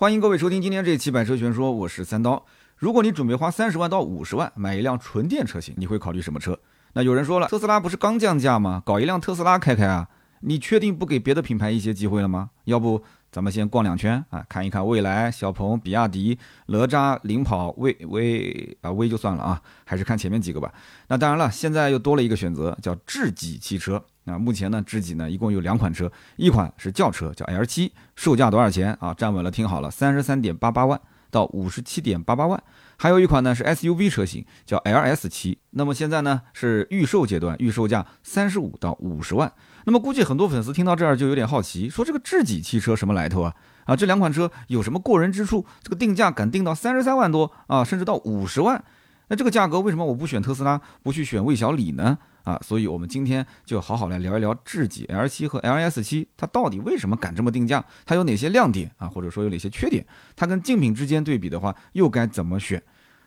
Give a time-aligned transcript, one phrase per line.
[0.00, 2.42] 欢迎各位收听今天这一期《百车全说》，我是三刀。
[2.74, 6.58] 如果你准备花三十万到五十万买一辆纯电车型，你会考虑什么车？
[6.94, 8.82] 那有人说了，特斯拉不是刚降价吗？
[8.86, 10.08] 搞一辆特斯拉开开啊？
[10.40, 12.48] 你确定不给别的品牌一些机会了吗？
[12.64, 16.38] 要不咱们先逛两圈啊，看一看蔚来、小鹏、比亚迪、
[16.68, 20.72] 哪吒、领跑、威威啊威就算了啊，还是看前面几个吧。
[21.08, 24.02] 那当然了，现在又多了一个选择，叫智己汽车。
[24.30, 29.12] 啊，目前呢，知己呢一共有两款车，一款是轿车，叫 L7，售价多少钱啊？
[29.12, 32.62] 站稳了，听好了，三十三点八八万到五十七点八八万。
[32.96, 39.50] 还有一款呢是 SUV 车型，叫 LS7，那么现在呢是预售阶段，预售价三十五到五十万。
[39.84, 43.54] 那么估计很多粉丝听到这儿就有点好奇，说这个智己汽车什么来头啊？
[43.86, 45.64] 啊，这两款车有什么过人之处？
[45.82, 48.84] 这个定价敢定到三十三万多啊，甚至到五十万？
[49.28, 52.18] 那这个价格为什么我不选特斯拉，不去选魏小李呢？
[52.44, 57.84] 啊，所以我们今天就好好来聊一聊智己 L 七和 L S 七它到底为什么敢这么定价？
[58.04, 59.08] 它有哪些亮点啊？
[59.08, 60.04] 或者说有哪些缺点？
[60.36, 62.82] 它跟竞品之间对比的话，又该怎么选？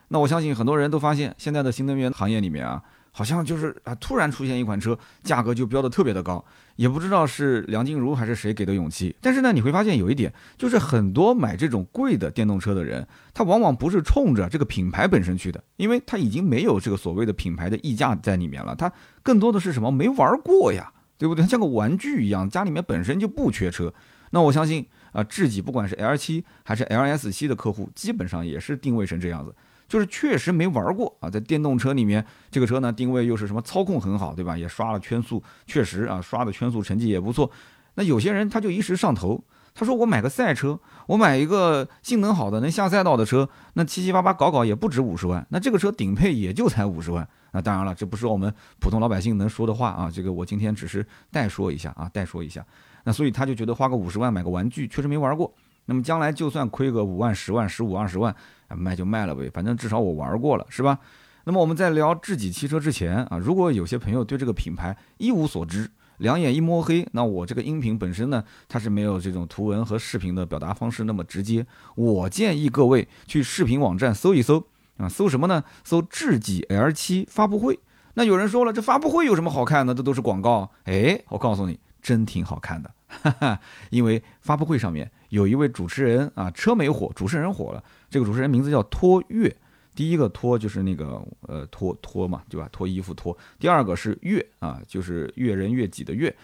[0.09, 2.81] 那我相信很多人都发现，现在的新能源行业里面啊。
[3.15, 6.43] 好像就是啊，突然出现一款车，价格就标的特别的高，
[6.75, 9.15] 也不知道是梁静茹还是谁给的勇气。
[9.21, 18.91] 但是呢，你会发现有一点，就是很多买这种贵的电动车的人，他往往不是冲着这个品牌本身去的，因为他已经没有这个所谓的品牌的溢价在里面了，他
[19.21, 19.91] 更多的是什么？
[19.91, 21.45] 没玩过呀，对不对？
[21.45, 23.93] 像个玩具一样，家里面本身就不缺车。
[24.31, 29.53] 那我相信啊，智己不管是 L 七还是 LS 七的客户，基本上也是定位成这样子。
[29.87, 34.57] 就是确实没玩过啊，在电动车里面，这个车呢定位又是什么操控很好，对吧？
[34.57, 37.49] 也刷了圈速，确实啊，刷的圈速成绩也不错。
[37.95, 39.43] 那有些人他就一时上头，
[39.75, 47.27] 他说我买个赛车，我买一个性能好的能下赛道的车，那七七八八搞搞也不止五十万，那这个车顶配也就才五十万。
[47.51, 52.65] 那当然了，这不是我们普通老百姓能说的话啊，这个我今天只是代说一下啊，代说一下。
[53.03, 55.53] 那所以他就觉得花个五十万买个玩具，确实没玩过。
[55.85, 58.35] 那么将来就算亏个五万、十万、十五、二十万。
[58.75, 60.97] 卖就卖了呗，反正至少我玩过了，是吧？
[61.43, 71.63] 那么我们在聊智己汽车之前啊，如果有些朋友对这个品牌一无所知，两眼一摸黑，那我这个音频本身呢，它是没有这种图文和视频的表达方式那么直接。
[71.93, 74.65] 我建议各位去视频网站搜一搜
[74.97, 75.63] 啊，搜什么呢？
[75.83, 77.79] 搜智己 L7 发布会。
[78.15, 79.93] 那有人说了，这发布会有什么好看的？
[79.93, 80.71] 这都是广告。
[80.85, 83.59] 哎，我告诉你，真挺好看的，哈哈，
[83.91, 87.83] 因为发布会上面有一位主持人啊，车没火，主持人火了。
[88.07, 89.51] 这个主持人名字叫托月，
[89.95, 92.69] 第一个托就是那个呃脱脱嘛，对吧？
[92.71, 93.35] 脱衣服脱。
[93.57, 96.35] 第二个是月啊，就是越人悦己的悦。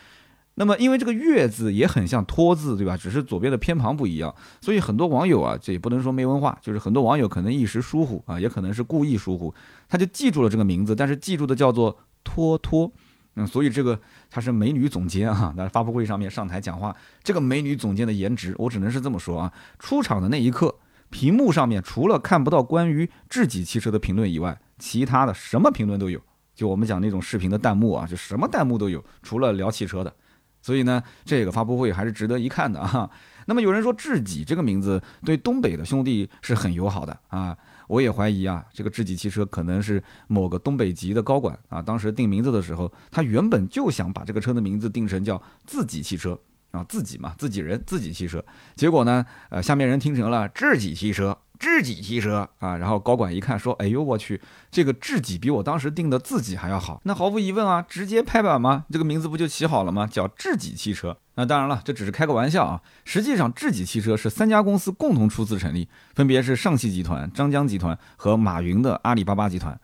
[0.55, 2.97] 那么因为这个月字也很像托字，对吧？
[2.97, 9.53] 只是左边的偏旁不一样，所以很多网友啊，这也不能说没文化，就是很多网友可能一时疏忽啊，也可能是故意疏忽，
[9.87, 12.91] 他就记住了这个名字，但是记住的叫做脱脱。
[13.39, 20.75] 嗯，所以这个她是美女总监啊，在发布会上面上台讲话，这个美女总监的颜值，我只能是这么说啊，出场的那一刻。
[21.11, 26.21] 屏幕上面除了看不到关于智己汽车的评论以外，其他的什么评论都有。
[26.53, 30.13] 就我们讲那种视频的弹幕啊，就什么弹幕都有，除了聊汽车的。
[30.61, 33.09] 所以呢，这个发布会还是值得一看的啊。
[33.47, 37.57] 那么有人说智己这个名字对东北的兄弟是很友好的啊，
[37.89, 46.39] 我也怀疑啊，这个智己汽车可能是某个东北籍的高管啊，当时定名字的时候，他原本就想把这个车的名字定成叫自己汽车。
[46.71, 48.45] 啊，自己嘛，自己人，自己汽车。
[48.75, 52.77] 结果呢，呃，下面人听成了智己汽车，智己汽车啊。
[52.77, 58.85] 然后高管一看，说：“哎呦，我去，这个智己比我当时定的自己还要好。”那毫无疑问啊，直接拍板吗？
[58.89, 60.07] 这个名字不就起好了吗？
[60.07, 61.15] 叫智己汽车。
[61.35, 62.81] 那当然了，这只是开个玩笑啊。
[63.03, 69.79] 实际上，智己汽车是三家公司共同出资成立，分别是上汽集团、张江集团和马云的阿里巴巴集团。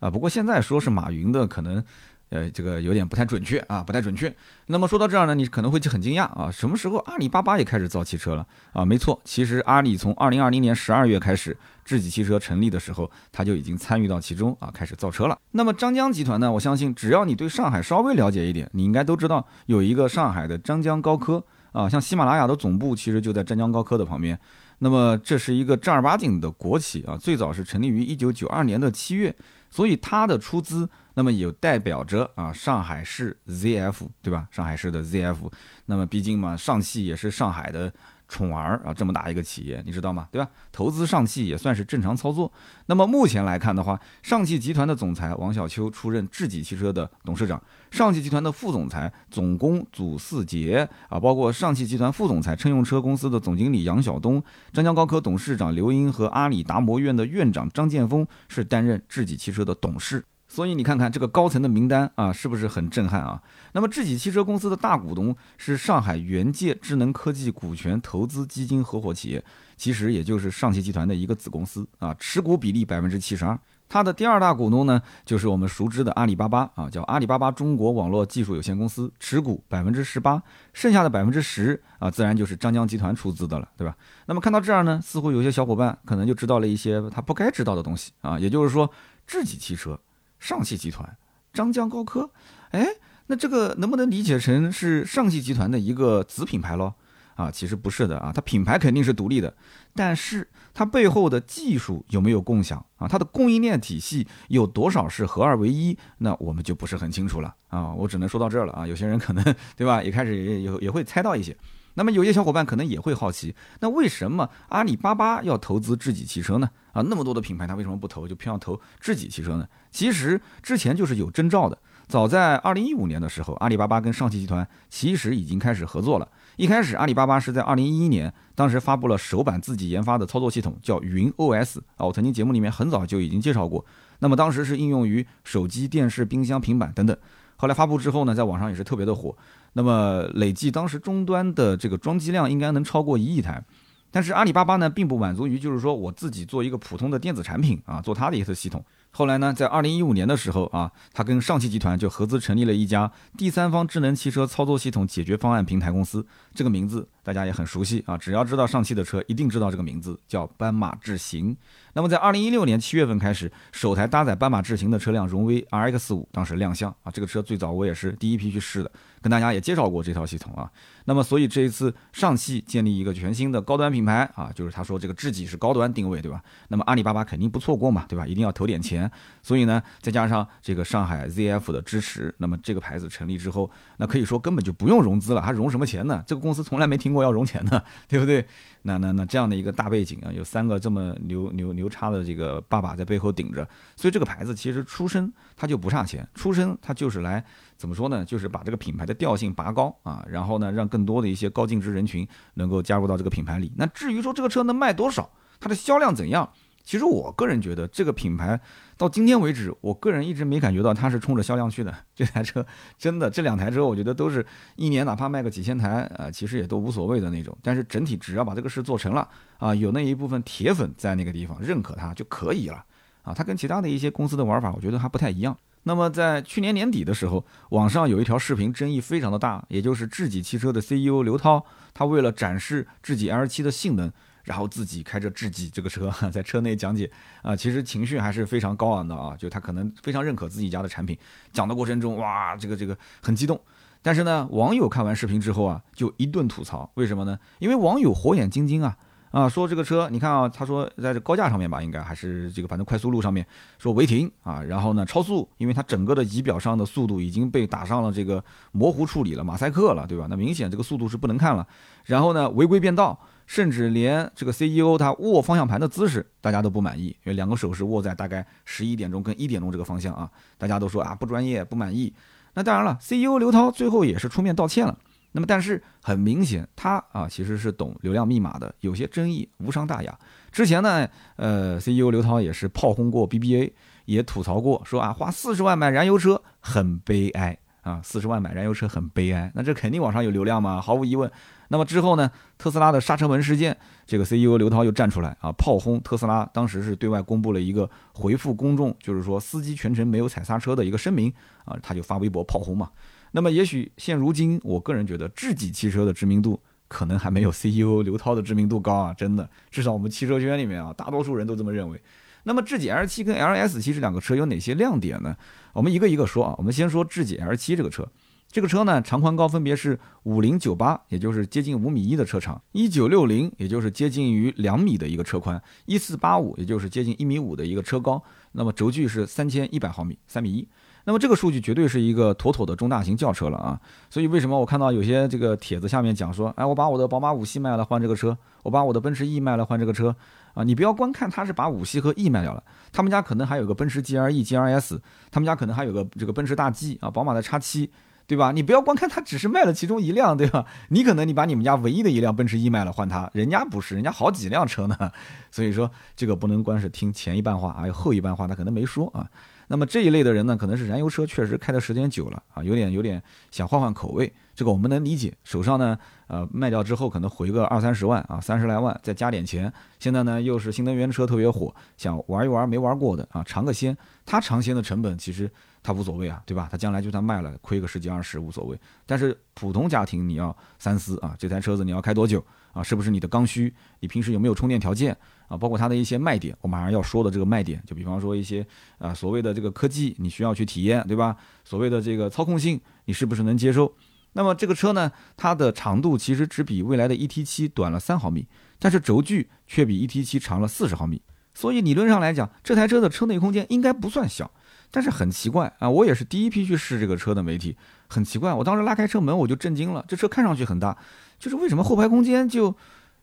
[0.00, 1.84] 啊，不过现在说是马云的，可能。
[2.30, 4.34] 呃，这个有点不太准确啊，不太准确。
[4.66, 8.84] 那么说到这儿呢，你可能会很惊讶啊，什么时候阿里巴巴也开始造汽车了啊？
[8.84, 15.38] 没错，其实阿里从二零二零年十二月开始，智己汽车成立的时候，他就已经参与到其中啊，开始造车了。
[15.52, 24.38] 那么张江集团呢，我相信只要你对上海稍微了解一点，你应该都知道有一个上海的张江高科啊，像喜马拉雅的总部其实就在张江高科的旁边。
[24.80, 29.34] 那么这是一个正儿八经的国企啊，最早是成立于一九九二年的七月，
[29.70, 30.88] 所以它的出资。
[31.14, 34.46] 那么也代表着啊，上海市 ZF 对吧？
[34.52, 35.50] 上海市的 ZF，
[35.86, 37.92] 那么毕竟嘛，上汽也是上海的。
[38.28, 40.28] 宠儿啊，这么大一个企业，你知道吗？
[40.30, 40.48] 对吧？
[40.70, 42.52] 投资上汽也算是正常操作。
[42.86, 47.60] 那么目前来看的话，上汽集团的总裁王小秋出任智己汽车的董事长，
[47.90, 54.42] 上汽集团的副总裁总工祖四杰啊，包括上汽集团副总裁乘用车公司的总经理杨晓东，
[54.72, 60.22] 张江高科董事长刘英和阿里达摩院的院长张建峰是担任智己汽车的董事。
[60.48, 63.40] 所以你看看这个高层的名单啊，是不是很震撼啊？
[63.72, 69.44] 那么智己汽车公司的大股东是上海元界智能科技股权投资基金合伙企业，
[69.76, 73.58] 其实也就是上汽集团的一个子公司啊，持股比例百分之七十二。
[73.90, 80.42] 它的第二大股东呢，就是我们熟知的阿里巴巴啊，叫阿里巴巴中国网络技术有限公司，持股百分之十八，
[80.74, 83.96] 剩下的百分之十啊，自然就是张江集团出资的了，对吧？
[84.26, 88.90] 那么看到这儿呢，似乎有些小伙伴可能就知道了一些他不该知道的东西啊，也就是说，
[89.26, 89.98] 智己汽车、
[90.38, 91.16] 上汽集团、
[91.52, 92.30] 张江高科，
[92.70, 92.86] 哎，
[93.26, 96.94] 那这个能不能理解成是上汽集团的一个子品牌喽？
[97.36, 99.54] 啊，其实不是的啊，它品牌肯定是独立的，
[99.94, 103.06] 但是它背后的技术有没有共享啊？
[103.06, 105.96] 它的供应链体系有多少是合二为一？
[106.18, 107.94] 那我们就不是很清楚了啊。
[107.94, 108.84] 我只能说到这儿了啊。
[108.84, 111.56] 有些人可能对吧，一开始也也也会猜到一些。
[111.98, 116.70] 那么有些小伙伴可能也会好奇，那为什么阿里巴巴要投资智己汽车呢？
[116.92, 119.66] 啊，那么多的品牌，它为什么不投，就偏要投智己汽车呢？
[119.90, 121.76] 其实之前就是有征兆的。
[122.06, 126.28] 早在二零一五年的时候，阿里巴巴跟上汽集团其实已经开始合作了。
[126.54, 132.06] 一开始，阿里巴巴是在二零一一年，当时发布了首版自己研发的操作系统，叫云 OS 啊。
[132.06, 133.84] 我曾经节目里面很早就已经介绍过。
[134.20, 137.16] 那么当时是应用于手机、电视、冰箱、平板等等。
[137.56, 139.36] 后来发布之后呢，在网上也是特别的火。
[139.78, 143.62] 那么累计当时终端的这个装机量应该能超过一亿台。
[144.10, 148.84] 但是阿里巴巴呢，并不满足于就是说我自己做一个普通的电子产品啊，做它的一套系统。
[149.10, 156.24] 后来呢，在二零一五年的时候啊，他跟上汽集团就合资成立了一家第三方智能汽车操作系统解决方案平台公司，
[156.54, 161.56] 这个名字大家也很熟悉啊，只要知道上汽的车，一定知道这个名字叫斑马智行。
[161.94, 170.70] 那么在二零一六年七月份开始，首台搭载斑马智行的车辆荣威 RX 五当时亮相啊，这个车最早我也是第一批去试的，跟大家也介绍过这套系统啊。
[171.06, 176.40] 那么所以这一次上汽建立一个全新的高端品牌啊，就是他说这个智己是高端定位，对吧？
[176.68, 178.24] 那么阿里巴巴肯定不错过嘛，对吧？
[178.24, 178.97] 一定要投点钱。
[178.98, 179.10] 钱
[179.42, 186.22] 所以呢，再加上这个上海 ZF 的支持，那么这个牌子成立之后，那可以说根本就不用融资了，还融什么钱呢？
[186.26, 188.44] 这个公司从来没听过要融钱的，对不对？
[188.82, 193.66] 那那那这样的一个大背景啊，有三个这么牛牛牛叉的这个爸爸在背后顶着，
[193.96, 197.44] 所以这个牌子其实出身它就不差钱，出身它就是来
[197.76, 198.24] 怎么说呢？
[198.24, 203.72] 就是把这个品牌的调性拔高啊，然后呢，让更多的一些高净值人群能够加入到这个品牌里。
[203.76, 205.28] 那至于说这个车能卖多少，
[205.60, 206.48] 它的销量怎样？
[206.88, 208.58] 其实我个人觉得，这个品牌
[208.96, 211.94] 到今天为止，我个人一直没感觉到它是冲着销量去的。
[212.14, 212.64] 这台车
[212.96, 214.42] 真的，这两台车我觉得都是
[214.76, 217.54] 一年哪怕卖个几千台，呃，其实也都无所谓的那种。
[217.62, 222.82] 但是整体只要把这个事做成了，啊，有那一部分铁粉在那个地方认可它就可以了，
[223.22, 225.54] 啊，它跟其他的一些公司的玩法，我觉得还不太一样。
[225.82, 231.62] 那么在去年年底的时候，网上有一条视频争议非常的大，也就是智己汽车的 CEO 刘涛，
[231.92, 234.10] 他为了展示智己 L7 的性能。
[234.48, 237.08] 然后自己开着智己这个车 在车内讲解
[237.42, 241.16] 啊，其实情绪还是非常高昂的啊，就他可能非常认可自己家的产品。
[241.52, 243.60] 讲的过程中，哇，这个这个很激动。
[244.00, 247.38] 但是呢，网友看完视频之后啊，就一顿吐槽，为什么呢？
[247.58, 248.96] 因为网友火眼金睛啊
[249.32, 253.46] 啊，说这个车，你看啊，他说在这高架上面吧，应该还是这个反正快速路上面
[253.76, 258.42] 说违停啊，然后呢超速，因为它整个的仪表上的速度已经被打上了这个
[258.72, 260.26] 模糊处理了，马赛克了，对吧？
[260.30, 261.66] 那明显这个速度是不能看了。
[262.04, 263.18] 然后呢，违规变道。
[263.48, 272.12] 甚至连这个 CEO 他握方向盘的姿势，大家都不满意，因为两个手是握在大概十一点钟跟一点钟这个方向啊，大家都说啊不专业不满意。
[272.52, 274.96] 那当然了，CEO 刘涛最后也是出面道歉了。
[275.32, 280.18] 那么但是很明显，他啊其实是懂流量密码的，有些争议无伤大雅。
[280.52, 283.72] 之前呢，呃，CEO 刘涛也是炮轰过 BBA，
[284.04, 289.50] 也吐槽过说啊花四十万买燃油车很悲哀啊，四十万买燃油车很悲哀。
[289.54, 291.30] 那这肯定网上有流量嘛，毫无疑问。
[291.70, 292.30] 那么之后呢？
[292.58, 293.76] 特斯拉的刹车门事件，
[294.06, 296.44] 这个 CEO 刘涛又站出来啊，炮轰特斯拉。
[296.52, 301.32] 当时是对外公布了一个回复公众，就是说司机全程没有踩刹车的一个声明
[301.64, 302.90] 啊，他就发微博炮轰嘛。
[303.32, 309.48] 那么也许现如今，我个人觉得智己汽车的知名度可能还没有 CEO 刘涛的知名度高啊，真的。
[309.70, 312.00] 至少我们汽车圈里面啊，大多数人都这么认为。
[312.44, 315.36] 那么智己 L7 跟 LS 其实两个车有哪些亮点呢？
[315.78, 316.54] 我们一个一个说啊。
[316.58, 318.06] 我们先说智己 L7 这个车。
[318.50, 328.22] 这个车呢，长宽高分别是五零九八，也就是接近五米一的车长；一九六零，也就是接近于两米的一个车宽；一四八五，也就是接近一米五的一个车高。
[328.52, 330.66] 那么轴距是三千一百毫米，三米一。
[331.04, 333.80] 那么这个数据绝对是一个妥妥的中大型轿车了啊！
[334.10, 340.14] 所以为什么我看到有些这个帖子下面讲说，哎，我把我的宝马五系卖了换这个车，我把我的奔驰 E 卖了换这个车
[340.60, 340.64] 啊？
[340.64, 342.62] 你不要光看他是把五系和 E 卖掉了，
[342.92, 344.98] 他们家可能还有个奔驰 GLE、GLS，
[345.30, 347.90] 他们家可能还有个这个奔驰大 G 啊，宝马的叉七。
[348.28, 348.52] 对吧？
[348.52, 350.66] 你不要光看它只是卖了其中一辆，对吧？
[350.90, 355.10] 你可能你把你们家唯一的一辆奔驰 E 卖了换它，人家不是，人家好几辆车呢。
[355.50, 359.26] 所以说这个不能光是听前一半话还有，后一半话他可能没说啊。
[359.68, 365.32] 那么这一类的人呢，可能是燃油车确实开的时间久了啊，有点有点想换换口味，这个我们能理解。
[365.44, 365.96] 手上呢，
[366.26, 369.72] 呃，卖掉之后可能回个二三十万啊，三十来万，再加点钱。
[370.00, 373.96] 现在呢，又是新能源车特别火，想玩一玩没玩过的啊，尝个鲜。
[374.26, 375.48] 他尝鲜的成本其实
[375.80, 376.66] 他无所谓啊，对吧？
[376.68, 378.76] 他将来就算卖了，亏个十几二十无所谓。
[379.06, 382.82] 但是普通家庭你要三思啊，这台车子你要开多久啊？
[382.82, 383.72] 是不是你的刚需？
[384.00, 385.16] 你平时有没有充电条件？
[385.46, 388.66] 啊，包括它的一些卖点，我马上要说的这个卖点，就比方说一些
[388.98, 391.36] 啊所谓的这个科技，你需要去体验，对吧？
[391.64, 393.94] 所谓的这个操控性，你是不是能接受？
[394.38, 398.46] 那么这个车呢，它的长度其实只比未来的 ET7 短了三毫米，
[398.78, 401.20] 但是轴距却比 ET7 长了四十毫米，
[401.54, 404.48] 所以理论上来讲，这台车的车内空间应该不算小。
[404.92, 407.76] 但是很奇怪啊，我也是第一批去试这个车的媒体，
[408.06, 410.96] 很奇怪，我当时拉开车门我就震惊了，这车看上去很大，
[411.40, 412.72] 就是为什么后排空间就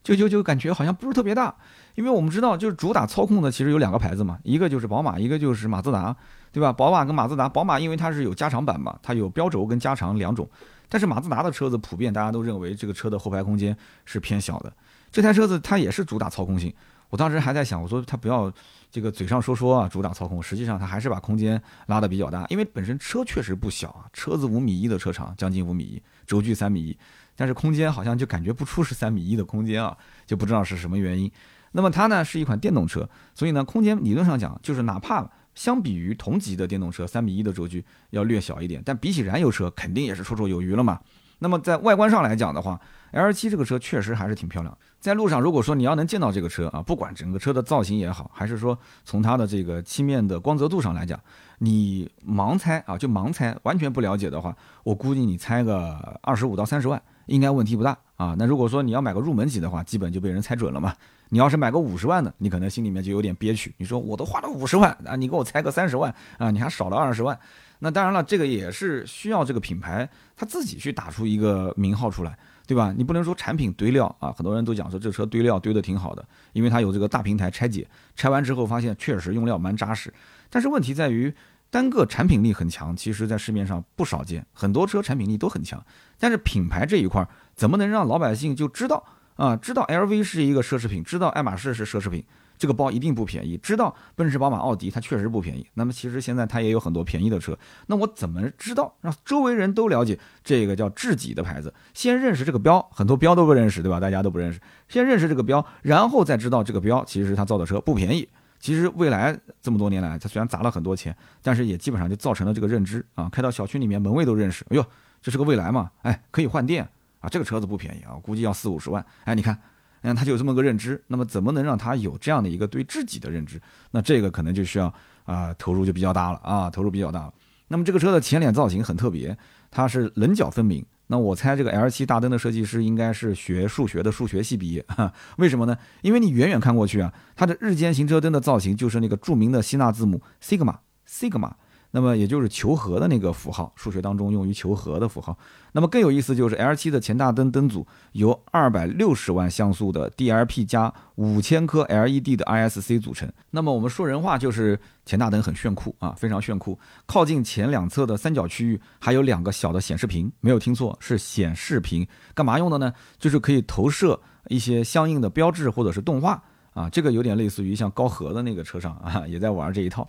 [0.04, 1.56] 就就就感觉好像不是特别大？
[1.96, 6.14] 因为我们知道，就是主打操控的其实有两个牌子嘛，一个就是宝马，一个就是马自达，
[6.52, 6.74] 对吧？
[6.74, 10.48] 宝马跟马自达，宝马因为它是有加长版嘛，它有标轴跟加长两种，
[10.90, 13.76] 但是马自达的车子普遍大家都认为这个车的后排空间
[14.06, 14.72] 是偏小的。
[15.12, 16.74] 这台车子它也是主打操控性，
[17.10, 18.52] 我当时还在想，我说它不要
[18.92, 26.98] 这个嘴上说说啊，主打操控，实际上它还是把空间拉得比较大，因为本身车确实不小啊，车子五米一的车长，将近五米一，轴距三米一，
[27.36, 31.32] 但是空间好像就感觉不出是三米一的空间啊，就不知道是什么原因。
[31.72, 41.00] 那么它呢是一款电动车，所以呢空间理论上讲就是哪怕相比于同级的电动车三米一的轴距要略小一点，但比起燃油车肯定也是绰绰有余了嘛。
[41.40, 42.80] 那么在外观上来讲的话
[43.12, 44.78] ，L7 这个车确实还是挺漂亮。
[45.02, 51.20] 在路上如果说你要能见到这个车啊，不管整个车的造型也好，还是说从它的这个漆面的光泽度上来讲，
[51.60, 58.34] 你盲猜啊就盲猜，完全不了解的话，我估计你猜个二十五到三十万应该问题不大啊。
[58.40, 60.96] 那如果说你要买个入门级的话，基本就被人猜准了嘛。
[61.30, 63.74] 你要是买个五十万的，你可能心里面就有点憋屈。
[63.78, 67.38] 你说我都花了五十万啊，你给我拆个三十万啊，你还少了二十万。
[67.80, 72.94] 那当然了，这个也是需要这个品牌他自己去打出一个名号出来，对吧？
[72.98, 80.14] 你不能说产品堆料啊，很多人都讲说这车堆料堆的挺好的，因为它有这个大平台拆解，拆完之后发现确实用料蛮扎实。
[80.50, 81.34] 但是问题在于，
[81.70, 85.84] 单个产品力很强，其实在市面上不少见，很多车产品力都很强，
[86.18, 89.04] 但是品牌这一块怎么能让老百姓就知道？
[89.36, 92.24] 啊，知道 LV 是一个奢侈品，知道爱马仕是奢侈品，
[92.58, 93.58] 这个包一定不便宜。
[93.58, 95.68] 知道奔驰、宝马、奥迪它确实不便宜。
[95.74, 97.58] 那么其实现在它也有很多便宜的车。
[97.88, 101.74] 那我怎么知道让周围人都了解这个叫智己的牌子？
[101.94, 104.00] 先认识这个标，很多标都不认识，对吧？
[104.00, 104.60] 大家都不认识。
[104.88, 108.28] 先认识这个标，然后再知道这个标其实它造的车不便宜。
[108.58, 113.30] 其实未来这么多年来，它虽然砸了很多钱，但是也基本上就造成了这个认知啊。
[113.30, 114.66] 开到小区里面，门卫都认识。
[114.70, 114.86] 哎呦，
[115.22, 115.92] 这是个未来嘛？
[116.04, 116.88] 哎，可以换电。
[117.26, 119.04] 啊，这个车子不便宜啊，估计要四五十万。
[119.24, 119.60] 哎，你看，
[120.02, 121.04] 嗯，他就有这么个认知。
[121.08, 123.60] 那么，怎么能让他有这样的一个对自己的认知？
[123.90, 127.34] 那这个可能就需要啊，投入就比较大了啊，投入比较大了。
[127.68, 129.36] 那么，这个车的前脸造型很特别，
[129.72, 130.86] 它是棱角分明。
[131.08, 134.86] 那我猜这个 L7 大灯的设计师应该是学数学的数学系毕业。
[135.38, 135.78] 为什么呢？
[136.02, 140.76] 因为你远远看过去啊，它的日间行车灯的造型就是那个著名的希腊字母 sigma
[141.08, 141.52] sigma。
[141.96, 145.38] 那么也就是求和的那个符号，数学当中用于求和的符号。
[145.72, 153.32] 那么更有意思就是 L7 的前大灯灯组由二百六十万像素的 DLP 加五千颗 LED 的 ISC 组成。
[153.52, 156.78] 那么我们说人话就是前大灯很炫酷啊，非常炫酷。
[157.06, 162.06] 靠近前两侧的三角区域还有两个小的显示屏，没有听错，是显示屏。
[162.34, 162.94] 干嘛用的呢？
[163.18, 166.90] 就是可以投射一些相应的标志或者是动画啊。
[166.90, 170.06] 这个有点类似于像高和的那个车上啊，也在玩这一套。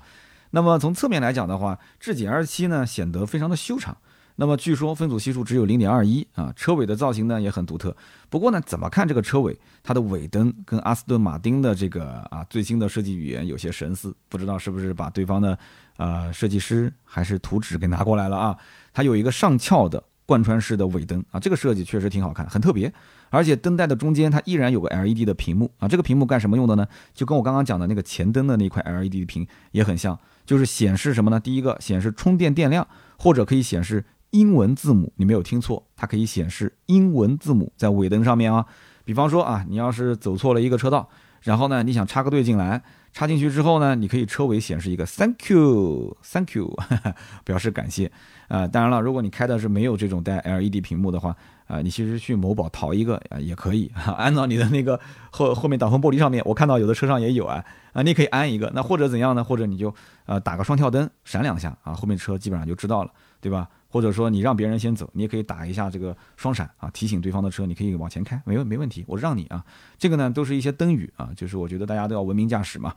[0.57, 3.95] 那么从侧面来讲的话，智己 L7 呢显得非常的修长。
[4.37, 7.95] 那么据说分组系数只有零点二一啊，车尾的造型呢也很独特。
[8.31, 15.59] 不过呢，怎么看这个车尾，它的尾灯跟阿斯顿马丁的这个啊最新的设计语言有些神似，不知道是不是把对方的
[15.99, 18.57] 呃设计师还是图纸给拿过来了啊？
[18.95, 22.91] 它有一个上翘的贯穿式的尾灯啊，这个设计确实挺好看，很特别。
[23.31, 26.87] 而且灯带的中间它依然有个 LED 的屏幕啊，这个屏幕干什么用的呢？
[27.15, 30.19] 就跟我刚刚讲的那个前灯的那块 LED 屏也很像。
[30.47, 31.41] 就是显示什么呢？
[31.41, 32.87] 第一个显示充电电量，
[33.19, 35.13] 或者可以显示英文字母。
[35.17, 38.65] 你没有听错，它可以显示英文字母在尾灯上面啊。
[39.05, 41.09] 比方说啊，你要是走错了一个车道，
[41.43, 42.81] 然后呢，你想插个队进来，
[43.13, 46.73] 插进去之后呢，你可以车尾显示一个 Thank you，Thank you，
[47.45, 48.13] 表示感谢。
[48.47, 51.37] 啊，当然了，如果你开的是没有这种带 LED 屏幕的话。
[51.67, 54.99] 啊，你其实去某宝淘一个啊也可以，安到你的那个
[55.31, 56.43] 后后面挡风玻璃上面。
[56.47, 58.71] 我看到有的车上也有啊，啊，你可以安一个。
[58.75, 59.43] 那或者怎样呢？
[59.43, 59.95] 或者你就
[60.27, 63.69] 呃打个双跳灯，闪两下啊，后面车基本上就知道了，对吧？
[63.89, 69.65] 或者说你让别人先走，你也可以打一下这个双闪啊，提醒对方的车你可以往前开，没问没问题，我让你啊。
[69.99, 72.95] 这个呢都是一些灯语啊，就是我觉得大家都要文明驾驶嘛。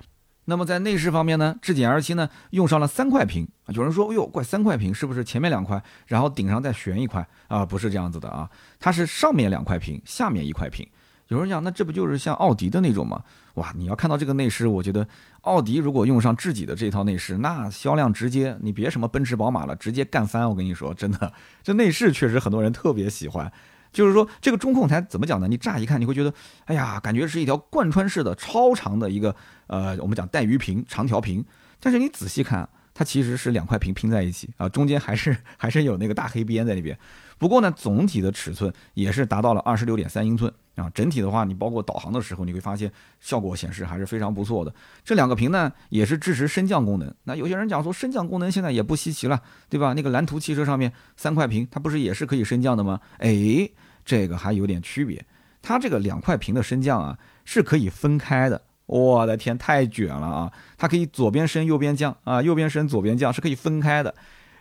[0.49, 3.47] 那么在内饰方面呢，智己 L 七呢用上了三块屏。
[3.67, 7.65] 有人说，哎呦，怪三块屏是不是前面两块，然后顶上再悬一块啊？
[7.65, 10.85] 不是这样子的啊，它是上面两块屏，下面一块屏。
[11.27, 13.23] 有人讲，那这不就是像奥迪的那种吗？
[13.53, 15.07] 哇，你要看到这个内饰，我觉得
[15.41, 20.49] 奥迪如果用上智己的这套内饰，那销量直接，你别什么奔驰、宝马了，直接干翻。
[20.49, 23.51] 我跟你说，真的，这内饰确实很多人特别喜欢。
[23.91, 25.47] 就是说，这个中控台怎么讲呢？
[25.47, 26.33] 你乍一看，你会觉得，
[26.65, 29.35] 哎呀，感觉是一条贯穿式的超长的一个，
[29.67, 31.43] 呃，我们讲带鱼屏、长条屏。
[31.79, 36.97] 但是你仔细看，它其实是两块屏拼在一起啊，中间还是 还是有那个大黑边在那边。
[37.37, 40.89] 不过呢，总体的尺寸也是达到了二十六点三英寸啊。
[40.93, 44.73] 整体的话，你包括导航的时候，你会发现效果显示还是非常不错的。
[45.03, 47.13] 这两个屏呢，也是支持升降功能。
[47.23, 49.93] 那有些人讲说，升降功能现在也不稀奇了，对吧？
[49.93, 52.99] 那个蓝图汽车上面三块屏，它不是也是可以升降的吗？
[53.17, 53.69] 哎，
[54.05, 55.23] 这个还有点区别。
[55.61, 58.61] 它这个两块屏的升降啊，是可以分开的。
[58.85, 60.51] 我的天，太卷了啊！
[60.75, 64.15] 它可以左边升右边降啊，右边升左边降是可以分开的。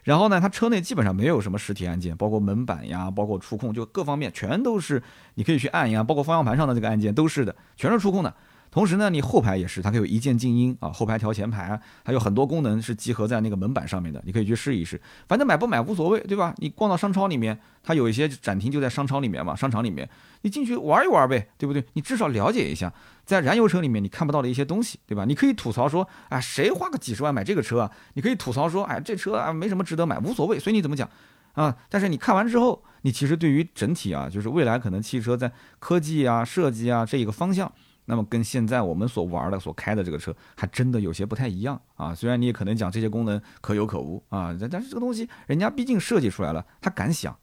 [0.09, 5.03] 然后呢，它车内基本上没有什么实体按键，包括门板呀，包括触控，就各方面全都是
[5.35, 8.35] 你可以去按一按，包括方向盘上的这个按键都是的，全是触控的。
[8.71, 15.01] 同时呢，你后排也是，它可以有一键静音啊，后排调前排，还有很多功能是集合在那个门板上面的，你可以去试一试。
[15.27, 16.55] 反正买不买无所谓，对吧？
[16.59, 20.09] 你逛到商超里面，它有一些展厅就在商超里面嘛，商场里面，
[20.43, 21.85] 你进去玩一玩呗，对不对？
[21.95, 22.93] 你至少了解一下，
[23.25, 25.25] 在燃油车里面你看不到的一些东西，对吧？
[25.25, 27.91] 你可以吐槽说，哎，谁花个几十万买这个车啊？
[28.15, 31.09] 你可以吐槽说，哎，这车啊没什么值得买，无所谓，随你怎么讲
[31.55, 31.75] 啊。
[31.89, 37.73] 但是你看完之后，你其实对于整体啊，就是未来可能汽车在科技啊、设计啊这一个方向。
[38.11, 42.15] 那么跟现在我们所玩的、所开的这个车还真的有些不太一样啊！
[42.15, 47.37] 虽然你也可能讲这些功能可有可无啊，但是这个东西人家毕竟设计出来了，他敢想，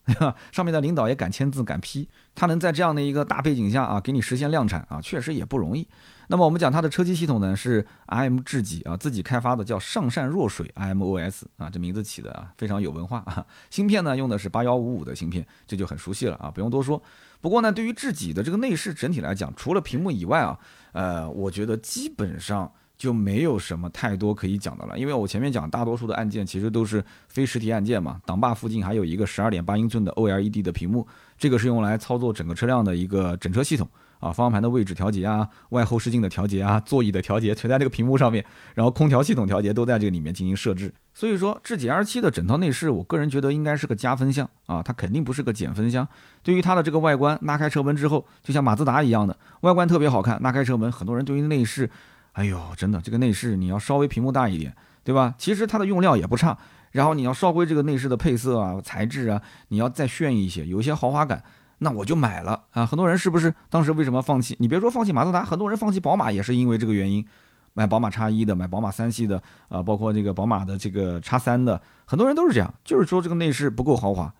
[0.51, 5.87] 上面的领导也敢签字、敢批，他能在这样的一个大背景下啊，给你实现量产啊，确实也不容易。
[6.27, 13.45] 那么我们讲它的车机系统呢，是 IM 智己啊自己开发的，叫上善若水 IMOS 啊，这名字起的啊非常有文化 啊。
[13.69, 17.01] 芯片呢用的是八幺五五的芯片，这就很熟悉了啊，不用多说。
[17.41, 20.57] 不过呢，对于智己的这个内饰整体来讲，除了屏幕以外啊，
[20.93, 24.97] 呃，我觉得基本上就没有什么太多可以讲的了。
[24.97, 31.05] 因为我前面讲大多数的按键其实都是非实体按键嘛，挡把附近还有一个十二点八英寸的 OLED 的屏幕，
[31.37, 33.87] 这个是用来操作整个车辆的一个整车系统。
[34.19, 40.93] 啊，方向盘的位置调节啊，外后视镜的调节啊，座椅的调节全在这个屏幕上面，然后空调系统调节都在这个里面进行设置。
[41.13, 46.05] 所以说，智己 L7 的整套内饰，我个人觉得应该是个加分项啊，它肯定不是个减分项。
[46.43, 51.89] 对于它的这个外观，拉开车门之后，就像马自达一样的外观特别好看，拉开车门，很多人对于内饰，
[52.33, 55.35] 哎呦，真的这个内饰你要稍微屏幕大一点，对吧？
[55.37, 56.57] 其实它的用料也不差，
[56.91, 61.41] 然后你要稍微这个内饰的配色啊、材质啊，你要再炫一些，有一些豪华感。
[61.79, 62.85] 那我就买了啊！
[62.85, 64.55] 很多人是不是当时为什么放弃？
[64.59, 67.25] 你别说放弃马自达，很多人放弃宝马也是因为这个原因，
[67.73, 74.33] 买宝马叉一的，买宝马三系的，啊，包括这个宝马的这个叉三的，很多人都是这样，就是说这个内饰不够豪华。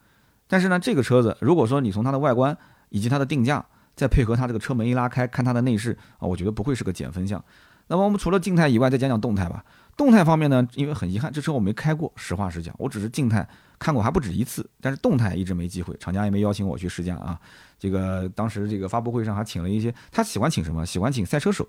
[0.48, 2.58] 但是呢，这个车子如果说你从它的外观
[2.90, 7.44] 以及它的定价，再配合它这个车门一拉开，看它的内饰啊，我觉得不会是个减分项。
[7.88, 9.64] 那么我们除了静态以外，再讲讲动态吧。
[9.98, 13.48] 动态方面呢，因为很遗憾，这车我没开过，实话实讲，我只是静态。
[13.80, 17.40] 看过还不止一次，但是动态一直没机会，厂家也没邀请我去试驾啊。
[17.78, 20.86] 这个当时这个发布会上还请了一些，他喜欢请什么？
[20.86, 21.68] 喜欢请赛车手，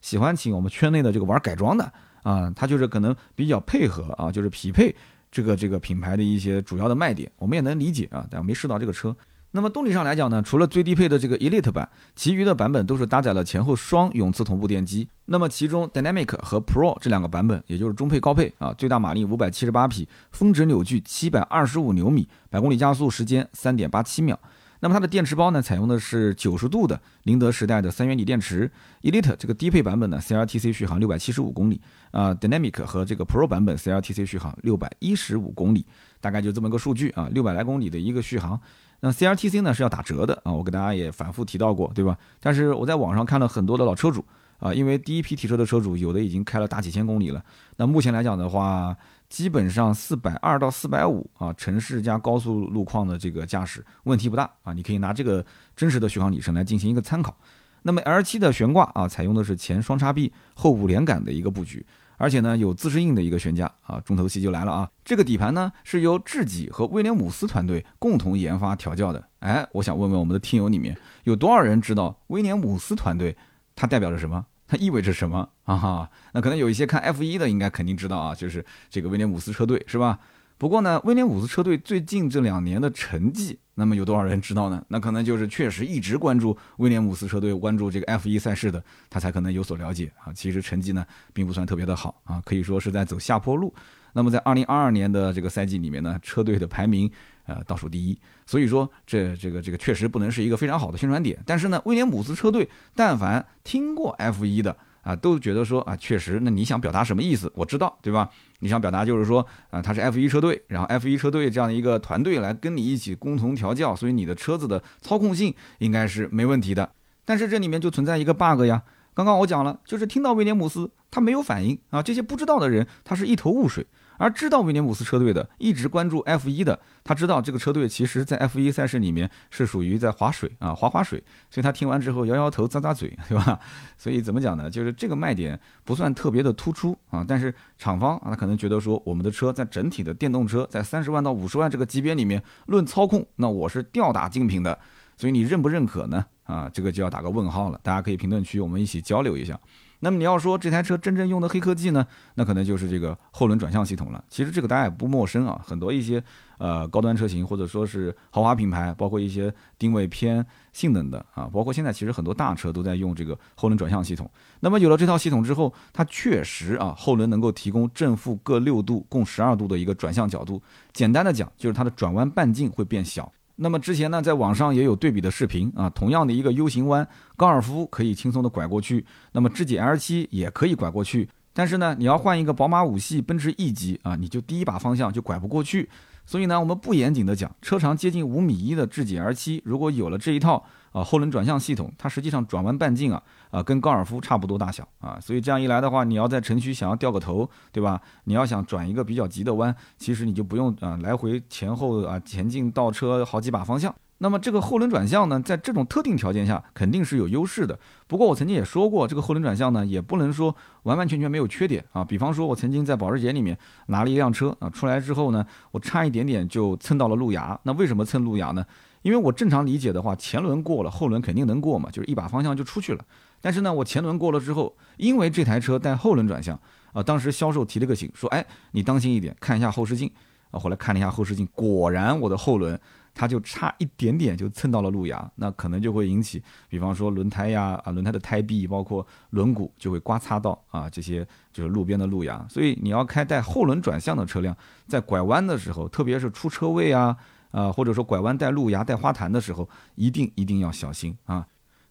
[0.00, 1.92] 喜欢请我们圈内的这个玩改装的
[2.22, 2.50] 啊。
[2.54, 4.94] 他就是可能比较配合啊，就是匹配
[5.30, 8.26] 这个这个品牌的一些主要的卖点，我们也能理解啊。
[8.30, 9.14] 但没试到这个车。
[9.52, 15.08] 那么动力上来讲呢，除了最低配的这个 Elite 版，其余的版本都是搭载了前后双永磁同步电机。
[15.24, 24.38] 那么其中 Dynamic 和 Pro 这两个版本，也就是中配高配啊，最大马力五百七十八匹，峰值扭矩七百二十五牛米，百公里加速时间三点八七秒。
[24.80, 28.70] 那么它的电池包呢，采用的是九十度的宁德时代的三元锂电池。
[29.02, 31.80] Elite 这个低配版本呢，CLTC 续航六百七十五公里
[32.10, 35.84] 啊，Dynamic 和这个 Pro 版本 CLTC 续航六百一十五公里，
[36.20, 38.60] 大概就这么个数据啊，六百来公里的一个续航。
[39.00, 42.18] 那 CRTC 呢是要打折的啊，我给大家也反复提到过，对吧？
[42.40, 44.24] 但是我在网上看了很多的老车主
[44.58, 47.44] 啊，因为第一批提车的车主有的已经开了大几千公里了。
[47.76, 48.96] 那目前来讲的话，
[49.28, 55.44] 基本上四百二到四百五啊，城市加高速路况的这个驾驶问题不大啊，你可以拿这个
[55.76, 57.36] 真实的续航里程来进行一个参考。
[57.82, 61.86] 那么 L7 的悬挂啊，采用的是前双叉臂后五连杆的一个布局。
[62.18, 64.90] 而且呢，有自适应的一个悬架啊，重头戏就来了啊！
[65.04, 69.24] 这个底盘呢是由智己和威廉姆斯团队共同研发调教的。
[69.38, 73.34] 哎，我想问问我们的听友里面有多少人知道威廉姆斯团队
[73.74, 74.44] 它代表着什么？
[74.66, 75.76] 它意味着什么啊？
[75.76, 80.18] 哈，那可能有一些看 F 一的应该肯定知道啊，就是这个威廉姆斯车队是吧？
[80.58, 84.84] 不过呢，威廉姆斯车队最近这两年的成绩，那么有多少人知道呢？
[84.88, 90.32] 那可能就是确实一直关注威廉姆斯车队、关注这个 F1 赛事的，他才可能有所了解啊。
[90.32, 93.72] 其实成绩呢，并不算特别的好啊，可以说是在走下坡路。
[94.12, 97.08] 那么在2022年的这个赛季里面呢，车队的排名
[97.46, 101.38] 呃倒数第一，所以说这这个这个确实不能是一个非常好的宣传点。
[101.46, 104.76] 但是呢，威廉姆斯车队但凡听过 F1 的。
[105.02, 107.50] 啊，都觉得说啊，确实，那你想表达什么意思？
[107.54, 108.28] 我知道，对吧？
[108.60, 116.90] 你想表达就是说，啊，他是 F 一车队，然后 F 一车队这样的一个团队来跟你一起共同调教，所以你的车子的操控性应该是没问题的。
[117.24, 118.82] 但是这里面就存在一个 bug 呀，
[119.14, 123.86] 刚刚我讲了，就是听到威廉姆斯他没有反应啊，这些不知道的人他是一头雾水。
[124.18, 131.22] 而知道威廉姆斯车队的，一直关注 F1 的，他知道这个车队其实，在 F1 赛事里面是属于在划水啊，划划水。
[131.48, 133.58] 所以他听完之后摇摇头，咂咂嘴， 对吧？
[133.96, 134.68] 所以怎么讲呢？
[134.68, 144.78] 就是这个卖点不算特别的突出啊，但是厂方啊，他可能觉得说，我们的车在整体的电动车在三十万到五十万这个级别里面，论操控，那我是吊打竞品的。
[145.16, 146.24] 所以你认不认可呢？
[146.44, 147.80] 啊，这个就要打个问号了。
[147.82, 149.58] 大家可以评论区我们一起交流一下。
[150.00, 154.24] 那么你要说这台车真正用的黑科技呢，那可能就是这个后轮转向系统了。
[154.28, 156.22] 其实这个大家也不陌生啊，很多一些
[156.58, 164.30] 呃高端车型或者说是豪华品牌，包括一些定位偏性能的啊，包括现在其实很多大车都在用这个后轮转向系统。
[164.60, 170.62] 那么有了这套系统之后，它确实啊后轮能够提供正负各六度，共十二度的一个转向角度。
[170.92, 173.32] 简单的讲，就是它的转弯半径会变小。
[173.60, 185.88] 那么之前呢，在网上也有对比的视频啊，同样的一个 U 型弯，高尔夫可以轻松的拐过去，那么智己 L 七也可以拐过去，但是呢，你要换一个宝马五系、奔驰 E 级啊，你就第一把方向就拐不过去。
[186.28, 190.62] 所以呢，我们不严谨的讲，车长接近五米一的智己 R 七，如果有了这一套
[190.92, 197.98] 啊后轮转向系统，它实际上转弯半径啊啊跟高尔夫差不多大小啊，所以这样一来的话，你要在城区想要掉个头，对吧？
[198.24, 203.94] 你要想转一个比较急的弯，其实你就不用啊来回前后啊前进倒车好几把方向。
[204.20, 207.78] 那么这个后轮转向呢，在这种特定条件下肯定是有优势的。
[208.08, 212.04] 不过我曾经也说过，这个后轮转向呢，也不能说完完全全没有缺点啊。
[212.04, 217.58] 比方说，我曾经在保时捷里面拿了一辆车啊，出来之后呢，我差一点点就蹭到了路牙。
[217.62, 218.66] 那为什么蹭路牙呢？
[219.02, 223.04] 因为我正常理解的话，前轮过了，后轮肯定能过嘛，就是一把方向就出去了。
[223.40, 226.58] 但是呢，我前轮过了之后，因为这台车带后轮转向
[226.92, 230.10] 啊，当时销售提了个醒，说：“哎，你当心一点，看一下后视镜。”
[230.50, 232.80] 啊，后来看了一下后视镜，果然我的后轮。
[233.18, 247.16] 它就差一点点就蹭到了路牙，那可能就会引起，比方说轮胎呀啊轮胎的胎壁，包括轮毂就会刮擦到啊这些就是路边的路牙，所以你要开带后轮转向的车辆，在拐弯的时候，特别是出车位啊
[247.50, 251.44] 啊或者说拐弯带路牙带花坛的时候，一定一定要小心啊。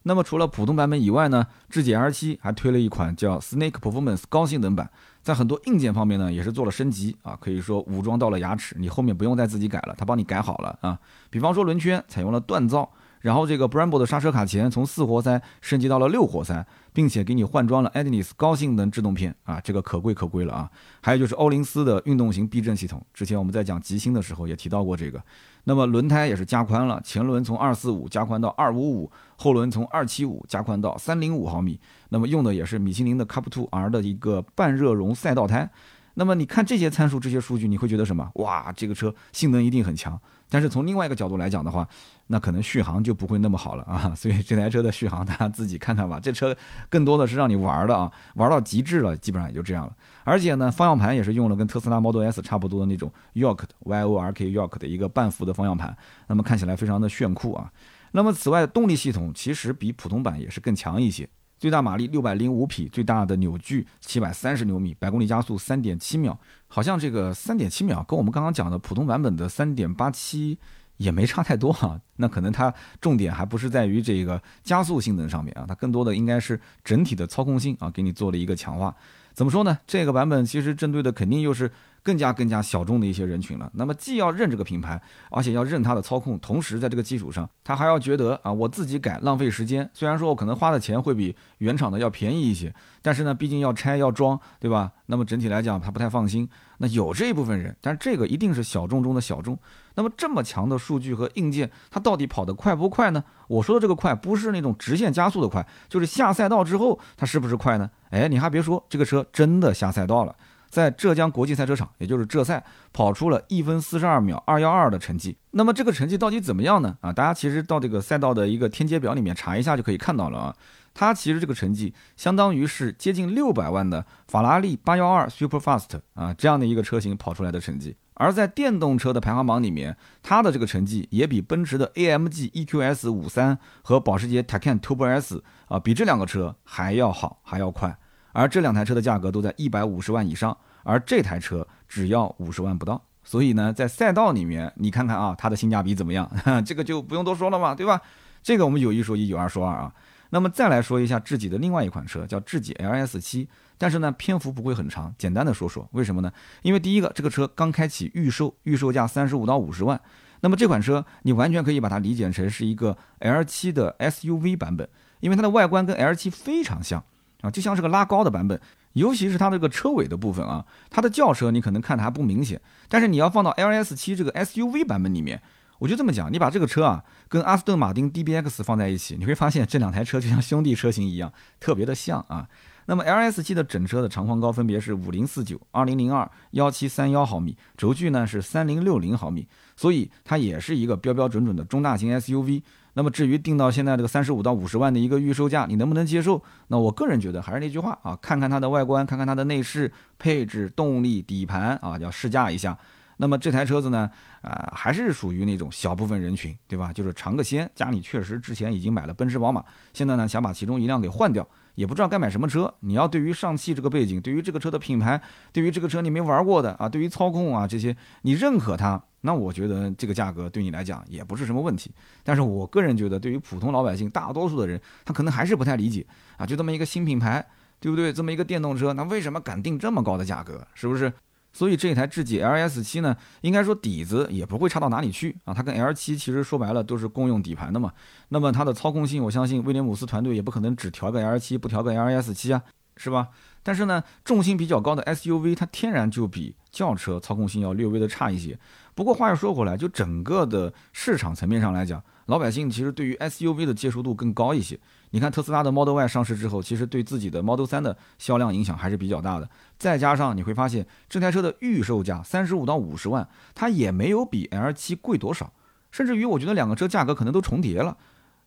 [0.04, 4.90] 那么除了普通版本以外呢，智己 R7 还推了一款叫 Snake Performance 高性能版。
[5.28, 10.98] 在很多硬件方面呢，也是做了升级啊，可以说武装到了牙齿，你后面不用再自己改了，它帮你改好了啊。
[11.28, 20.70] 比方说轮圈采用了锻造，然后这个 Brembo 的刹车卡钳从四活塞升级到了六活塞，并且给你换装了 Adnis 高性能制动片啊，这个可贵可贵了啊。
[21.00, 25.22] 还有就是欧林斯的运动型避震系统，之前我们在讲极星的时候也提到过这个。
[25.64, 31.78] 那么轮胎也是加宽了，前轮从二四五加宽到二五五，后轮从二七五加宽到三零五毫米。
[32.08, 35.70] 那么用的也是米其林的 Cup Two R 的一个半热熔赛道胎。
[36.18, 38.28] 那么你看这些参数、这些数据，你会觉得什么？
[38.34, 40.20] 哇，这个车性能一定很强。
[40.50, 41.86] 但是从另外一个角度来讲的话，
[42.26, 44.12] 那可能续航就不会那么好了啊。
[44.18, 46.18] 所以这台车的续航大家自己看看吧。
[46.18, 46.56] 这车
[46.88, 49.92] 更多的是让你玩的啊，玩到极致了，基本上也就这样了。
[50.24, 57.70] 而且呢，方向盘也是用了跟特斯拉 Model S 差不多的那种 York 的 Y O R K York 的一个半幅的方向盘，那么看起来非常的炫酷啊。
[58.10, 61.28] 那么此外，动力系统其实比普通版也是更强一些，
[61.58, 66.38] 最大马力六百零五匹，最大的扭矩七百三十牛米，百公里加速三点七秒。
[66.68, 70.58] 好像这个三点七秒跟我们刚刚讲的普通版本的三点八七
[70.98, 72.00] 也没差太多哈。
[72.16, 78.94] 那可能它重点还不是在于这个加速性能上面啊，它更多的应该是整体的操控性啊，给你做了一个强化。
[79.32, 79.78] 怎么说呢？
[79.86, 81.70] 这个版本其实针对的肯定又是
[82.08, 83.70] 更加更加小众的一些人群了。
[83.74, 84.98] 那么既要认这个品牌，
[85.30, 89.90] 而且要认它的操控，同时在这个基础上，他还要觉得啊，我自己改浪费时间。
[89.92, 94.90] 虽然说我可能花的钱会比原厂的要便宜一些，但是呢，毕竟要拆要装，对吧？
[95.04, 96.48] 那么整体来讲，他不太放心。
[96.78, 99.58] 那有这一部分人，但是这个一定是小众中的小众。
[99.94, 103.22] 那么这么强的数据和硬件，它到底跑得快不快呢？
[103.48, 107.90] 我说的这个快，不是那种直线加速的快，就是下赛道之后它是不是快呢？
[108.10, 110.34] 哎，你还别说，这个车真的下赛道了，
[110.68, 115.36] 在浙江国际赛车场，也就是浙赛，跑出了一分四十二秒二幺二的成绩。
[115.52, 116.96] 那么这个成绩到底怎么样呢？
[117.00, 120.54] 啊，大家其实到这个赛道的一个天阶表里面查一下就可以看到了啊。
[120.94, 127.96] 它其实这个成绩相当于是接近六百万的法拉利八幺二 Superfast 啊这样的一个车型跑出来的成绩。
[128.14, 137.96] 而在电动车的排行榜里面，它的这个成绩也比奔驰的 AMG EQS 五三和保时捷 Taycan Turbo S 啊，比这两个车还要好，还要快。
[138.32, 143.02] 而这两台车的价格都在一百五十万以上，而这台车只要五十万不到。
[143.24, 146.30] 所以呢，在赛道里面，你看看啊，它的性价比怎么样？
[146.64, 148.00] 这个就不用多说了嘛，对吧？
[148.42, 149.92] 这个我们有一说一，有二说二啊。
[150.30, 153.48] 那么再来说一下智己的另外一款车，叫智己 LS 七。
[153.76, 156.32] 但是呢，篇幅不会很长，简单的说说为什么呢？
[156.62, 160.00] 因为第一个，这个车刚开启预售，预售价三十五到五十万。
[160.40, 164.88] 那么这款车你完全可以把它理解成是一个 L7 的 SUV 版本，
[165.20, 167.04] 因为它的外观跟 L7 非常像
[167.40, 168.60] 啊，就像是个拉高的版本。
[168.94, 175.40] 尤其是它这个车尾的部分啊，它的轿车你可能看的还不明显，但是你要放到 LS7 这个 SUV 版本里面，
[175.78, 182.48] 我就这么讲，你把这个车啊跟阿斯顿马丁 DBX 放在一起，你会发现这两台车就像兄弟车型一样，特别的像啊。
[182.86, 189.46] 那么 L S 七的整车的长宽高分别是五零四九、二零零二、幺七三幺毫米，轴距呢是三零六零毫米，
[189.76, 192.62] 所以它也是一个标标准准的中大型 S U V。
[192.98, 196.42] 那么至于定到现在这个三十五到五十万的一个预售价，你能不能接受？
[196.66, 202.76] 那我个人觉得还是那句话啊，看看它的外观，看看它的内饰、配置、动力、底盘啊，要试驾一下。
[203.18, 204.10] 那么这台车子呢，
[204.42, 206.92] 啊，还是属于那种小部分人群，对吧？
[206.92, 211.46] 就是尝个鲜，家里确实之前已经买了奔驰、宝马，现在呢想把其中一辆给换掉。
[211.78, 212.74] 也不知道该买什么车。
[212.80, 215.20] 你要对于上汽这个背景，对于这个车的品牌，
[215.52, 221.92] 对于这个车你没玩过的啊，对于操控啊这些，你认可它，那我觉得这个价格对你来讲也不是什么问题。
[222.24, 226.04] 但是我个人觉得，对于普通老百姓，大多数的人，他可能还是不太理解
[226.36, 227.46] 啊，就这么一个新品牌，
[227.78, 228.12] 对不对？
[228.12, 230.66] 这么一个电动车，那为什么敢定这么高的价格？
[230.74, 231.12] 是不是？
[231.58, 235.52] 所以这台智己 LS 七呢，应该说底子也不会差到哪里去啊。
[235.52, 237.92] 它跟 L 七其实说白了都是共用底盘的嘛。
[238.28, 242.62] 那么它的操控性，我相信威廉姆斯团队也不可能只调个 L 七不调个 LS 七啊，
[242.96, 243.30] 是吧？
[243.64, 248.56] 但是呢，重心比较高的 SUV 它天然就比轿车操控性要略微的差一些。
[248.94, 254.78] 不过话又说回来，就整个的市场层面上来讲，老百姓其实对于 SUV 的接受度更高一些。
[255.10, 259.48] 你看特斯拉的 Model Y 上市之后，其实对自己的 Model 3的销量影响还是比较大的。
[259.78, 265.52] 再加上你会发现，这台车的预售价三十五到五十万，它也没有比 L7 贵多少，
[265.90, 267.96] 甚至于我觉得两个车价格可能都重叠了。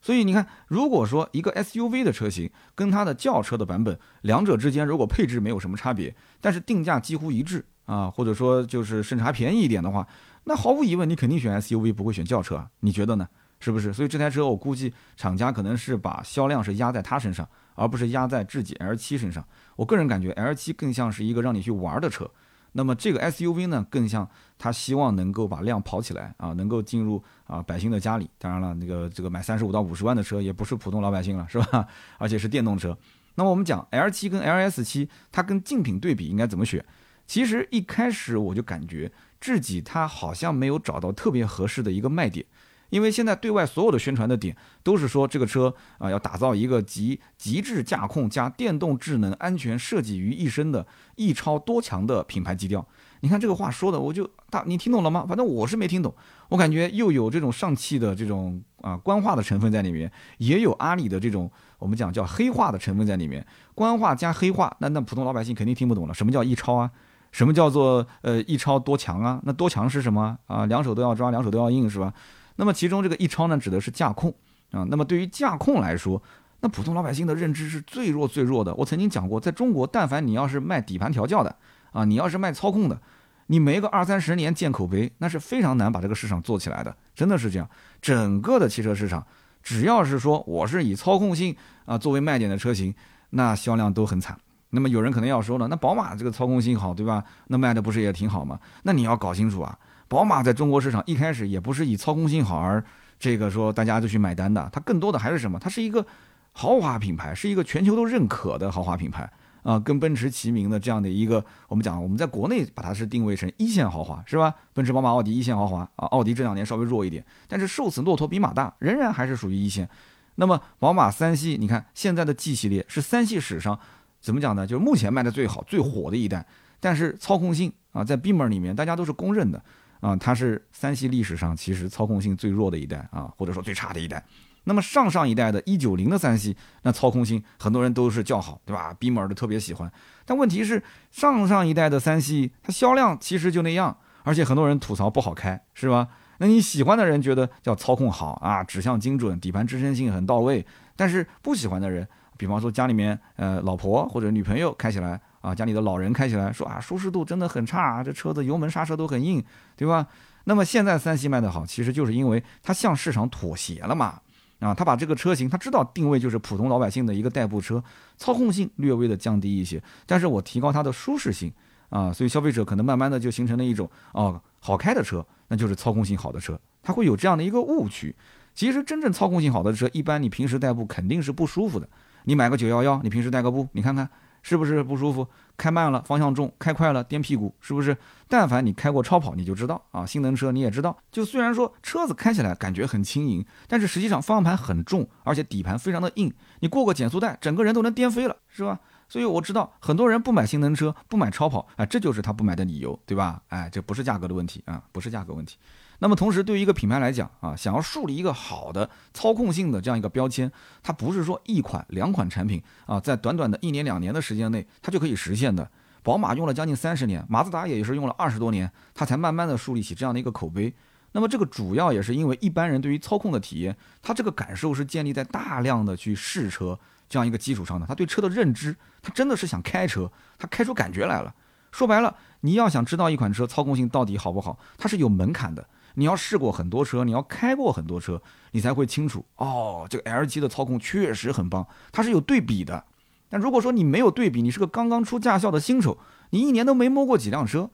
[0.04, 10.08] 所以你看，如果说一个 SUV 的车型跟它的轿车的版本，两者之间如果配置没有什么差别，但是定价几乎一致啊，或者说就是甚至还便宜一点的话，
[10.46, 12.70] 那毫无疑问你肯定选 SUV 不会选轿车啊？
[12.80, 13.28] 你觉得呢？
[13.62, 13.94] 是不是？
[13.94, 19.46] 所以这台车我估计厂家可能是把销量是压在它身上，而不是压在智己 L7 身上。
[19.78, 22.30] 我个人感觉 L7 更像是一个让你去玩的车，
[22.74, 28.30] 那么这个 SUV 呢，更像它希望能够把量跑起来啊，能够进入啊百姓的家里。
[28.38, 31.88] 当然了，那个这个买三十五到五十万的车也不是普通老百姓了，是吧？
[32.18, 32.98] 而且是电动车。
[33.36, 36.84] 那么我们讲 L7 跟 LS7，它跟竞品对比应该怎么选？
[37.28, 42.46] 其实一开始我就感觉智己它好像没有找到特别合适的一个卖点。
[42.92, 52.86] 因为现在对外所有的宣传的点都是说这个车啊要打造一个集极致驾控加电动智能安全设计于一身的一超多强的品牌基调。
[53.22, 55.26] 你看这个话说的，我就大你听懂了吗？
[55.28, 56.14] 反正我是没听懂。
[56.50, 61.50] 我感觉又有这种上汽的这种啊官话的成分在里面，也有阿里的这种
[61.80, 63.46] 我们讲叫黑话的成分在里面。
[63.74, 66.14] 官话加黑话，那那普通老百姓肯定听不懂了。
[66.14, 66.92] 什么叫一超啊？
[67.32, 69.40] 什么叫做呃一超多强啊？
[69.44, 70.66] 那多强是什么啊？
[70.66, 72.12] 两手都要抓，两手都要硬是吧？
[72.56, 74.34] 那么其中这个一超呢，指的是驾控
[74.72, 74.86] 啊。
[74.90, 76.22] 那么对于驾控来说，
[76.60, 78.74] 那普通老百姓的认知是最弱最弱的。
[78.76, 81.56] 我曾经讲过，在中国，但凡你要是卖底盘调教的
[81.92, 83.02] 啊，你要是卖操控的，
[83.48, 86.96] 你没个二三十年建口碑，那是非常难把这个市场做起来的。
[87.16, 87.68] 真的是这样，
[88.02, 89.26] 整个的汽车市场，
[89.64, 92.94] 只要是说我是以操控性啊作为卖点的车型，
[93.32, 94.38] 那销量都很惨。
[94.70, 97.24] 那么有人可能要说了，那宝马这个操控性好，对吧？
[97.48, 98.60] 那卖的不是也挺好吗？
[98.84, 99.78] 那你要搞清楚啊。
[100.12, 102.84] 宝马在中国市场一开始也不是以操控性好而
[103.18, 105.58] 这个说大家就去买单的，它更多的还是什么？
[105.58, 106.06] 它是一个
[106.52, 109.32] 豪华品牌，是一个全球都认可的豪华品牌
[109.64, 114.54] 啊，跟奔驰齐名的这样的一个，我们讲我们在国内把它是定位成一线豪华，是吧？
[114.74, 119.88] 奔驰、宝马、奥迪一线豪华啊，奥迪这两年稍微弱一点，但是瘦死骆驼比马大，仍然还是属于一线。
[120.36, 123.80] 那么宝马三系，你看现在的 G 系列是三系史上
[124.20, 124.68] 怎么讲呢？
[124.68, 126.46] 就是目前卖的最好、最火的一代，
[126.82, 129.64] 但是操控性啊，在 B 门里面大家都是公认的。
[130.02, 134.22] 啊，它是三系历史上其实操控性最弱的一代啊，或者说最差的一代。
[134.66, 138.94] 那么上上一代的一九零的三系，那操控性很多人都是叫好，对吧？
[139.00, 139.92] 比摩尔的特别喜欢。
[140.24, 146.10] 但问题是，上上一代的三系它销量其实就那样，而且很多人吐槽不好开，是吧？
[146.38, 150.66] 那你喜欢的人觉得叫操控好啊，指向精准，底盘支撑性很到位。
[150.96, 159.44] 但是不喜欢的人，比方说家里面呃老婆或者女朋友开起来啊，家里的老人开起来说啊，舒适度真的很差，这车子油门刹车都很硬，
[159.76, 160.08] 对吧？
[160.46, 164.22] 那么现在三系卖得好，其实就是因为它向市场妥协了嘛。
[164.60, 167.84] 啊，他把这个车型，他知道定位就是普通老百姓的一个代步车，
[168.16, 171.52] 操控性略微的降低一些，但是我提高它的舒适性
[171.90, 178.16] 啊，所以消费者可能慢慢的就形成了一种哦，好开的车，那就是操控性好的车，他会有这样的一个误区。
[178.54, 181.90] 其实真正操控性好的车，一般你平时代步肯定是不舒服的。
[182.26, 184.08] 你买个九幺幺，你平时代个步，你看看
[184.42, 185.28] 是不是不舒服？
[185.58, 187.96] 开慢了，方向重；开快了，颠屁股，是不是？
[188.28, 190.06] 但凡你开过超跑，你就知道啊。
[190.06, 196.34] 性能车你也知道，就虽然说车子开起来感觉很轻盈，但是实际上方向盘很重，而且底盘非常的硬。
[196.62, 198.80] 你过个减速带，整个人都能颠飞了，是吧？
[199.08, 203.42] 所以我知道很多人不买性能车，不买超跑，哎，这就是他不买的理由，对吧？
[203.50, 205.58] 哎，这不是价格的问题啊，不是价格问题。
[206.04, 215.70] 那么同时，对于一个品牌来讲啊，想要树立一个好的操控性的这样一个标签，它不是说一款两款产品啊，在短短的一年两年的时间内，它就可以实现的。
[216.02, 220.74] 宝马用了将近三十年，马自达也是用了二十多年，它才慢慢的树立起这样的一个口碑。
[221.12, 227.86] 那么这个主要也是因为一般人对于操控的体验，他这个感受是建立在大量的去试车这样一个基础上的。
[227.86, 231.32] 他对车的认知，他真的是想开车，他开出感觉来了。
[231.72, 235.64] 说白了，你要想知道一款车操控性到底好不好，它是有门槛的。
[235.96, 239.86] 你要试过很多车，你要开过很多车，你才会清楚哦。
[239.90, 242.86] 这个 L 七的操控确实很棒，它是有对比的。
[243.30, 245.98] 但如果说你没有对比，你是个刚刚出驾校的新手，
[246.32, 247.70] 你一年都没摸过几辆车，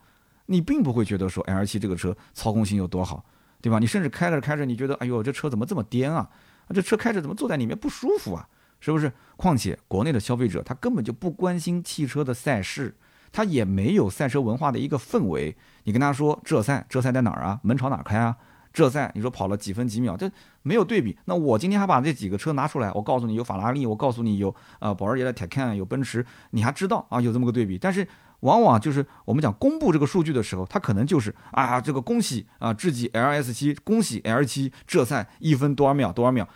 [0.46, 3.24] 你并不会觉得说 L 七这个车操控性有多好，
[3.60, 3.78] 对吧？
[3.78, 6.28] 你甚至开着开着，你觉得哎呦这车怎么这么颠啊？
[6.74, 8.48] 这车开着怎么坐在里面不舒服啊？
[8.80, 9.12] 是不是？
[9.36, 12.94] 况且国内的消费者他根本就不关心汽车的赛事。
[13.38, 17.60] 他也没有赛车文化的一个氛围，你跟他说浙赛浙赛在哪儿啊？
[17.62, 18.36] 门朝哪开啊？
[18.72, 20.28] 浙赛你说跑了几分几秒，这
[20.62, 21.16] 没有对比。
[21.26, 27.78] 那我今天还把这几个车拿出来，我告诉你有法拉利，我告诉你有呃保时捷的 Taycan，有奔驰，你还知道啊有这么个对比。
[27.78, 28.04] 但是
[28.40, 36.48] 往往就是我们讲公布这个数据的时候，他可能就是啊这个恭喜啊智己 LS 七，恭喜 L 七浙赛一分多少秒多少秒，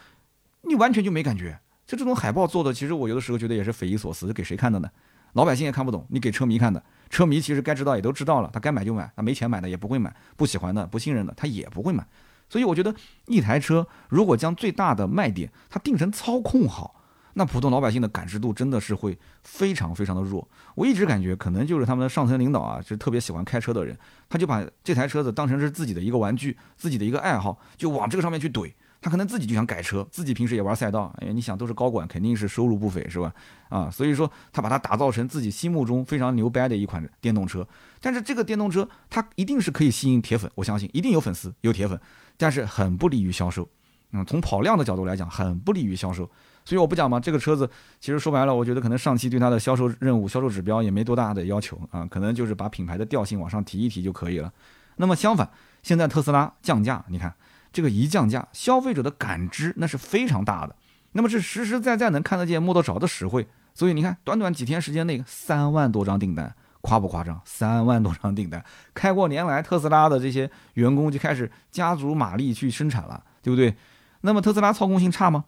[0.63, 1.61] 你完全就没感觉。
[1.87, 4.91] 就这种海报做的，其实我有的时候觉得也是匪夷所思，给谁看的呢？
[5.33, 12.07] 老百姓也看不懂，你给车迷看的，车迷其实该知道也都知道了，他该买就买，他没钱买的也不会买，不喜欢的、不信任的他也不会买。
[12.49, 12.95] 所以我觉得
[13.27, 20.47] 一台车如果将最大的卖点它定成操控好，那普通老百姓的感知度真的是会非常非常的弱。
[20.75, 23.97] 我一直感觉可能就是他们的上层领导啊，是特别喜欢开车的人，
[24.29, 28.71] 他就把这台车子当成是自己的一个玩具，自己的一个爱好，就往这个上面去怼。
[29.03, 33.35] 他可能自己就想改车，自己平时也玩赛道，哎，你想都是高管，肯定是收入不菲，是吧？
[33.69, 37.67] 啊，所以说他把它打造成自己心目中非常牛掰的一款电动车。
[38.01, 42.01] 但是这个电动车它一定是可以吸引铁粉，我相信一定有粉丝有铁粉，
[42.37, 43.69] 但是很不利于销售。
[44.13, 46.31] 嗯，从跑量的角度来讲，很不利于销售。
[46.65, 54.53] 所以我不讲嘛，这个车子其实说白了，我觉得可能上汽对它的销售任务、销售指标也没多大的要求啊，可能就是把品牌的调性往上提一提就可以了。
[54.95, 55.51] 那么相反，
[55.83, 57.35] 现在特斯拉降价，你看。
[57.73, 60.77] 这个一降价，消费者的感知那是非常大的，
[61.13, 63.49] 那么是实实在在能看得见、摸得着的实惠。
[63.75, 67.41] 所以你看，短短几天时间内， 三万多张订单，夸不夸张？
[67.45, 73.75] 三万多张订单，开过年来，特斯拉的这些员工就开始加足马力去生产了，对不对？
[74.21, 75.47] 那么特斯拉操控性差吗？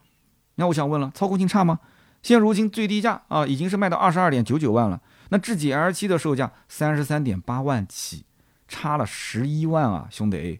[0.55, 1.79] 那我想问了，操控性差吗？
[2.23, 4.99] 现如今最低价啊，已经是卖到二十二点九九万了。
[5.29, 8.25] 那智己 L 七的售价三十三点八万起，
[8.67, 10.59] 差了十一万啊，兄弟！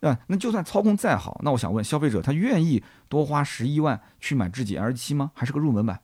[0.00, 5.30] 啊，那就算操控再好，那我想问消费者，他愿意多花十一万去买智己 L 七吗？
[5.34, 6.00] 还是个入门版？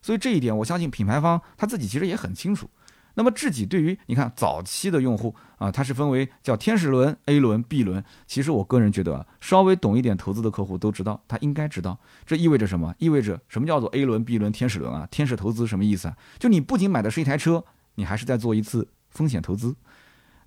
[0.00, 2.70] 所以这一点，我相信品牌方他自己其实也很清楚。
[3.18, 8.04] 那么智己对于你看早期的用户啊，它是分为叫天使轮、A 轮、B 轮。
[8.26, 12.94] 其实我个人觉得，稍微懂一点投资的客户都知道，他应该知道这意味着什么？
[12.98, 15.08] 意味着什么叫做 A 轮、B 轮、天使轮啊？
[15.10, 16.16] 天使投资什么意思啊？
[16.38, 19.74] 就你不仅买的是一台车，你还是在做一次风险投资。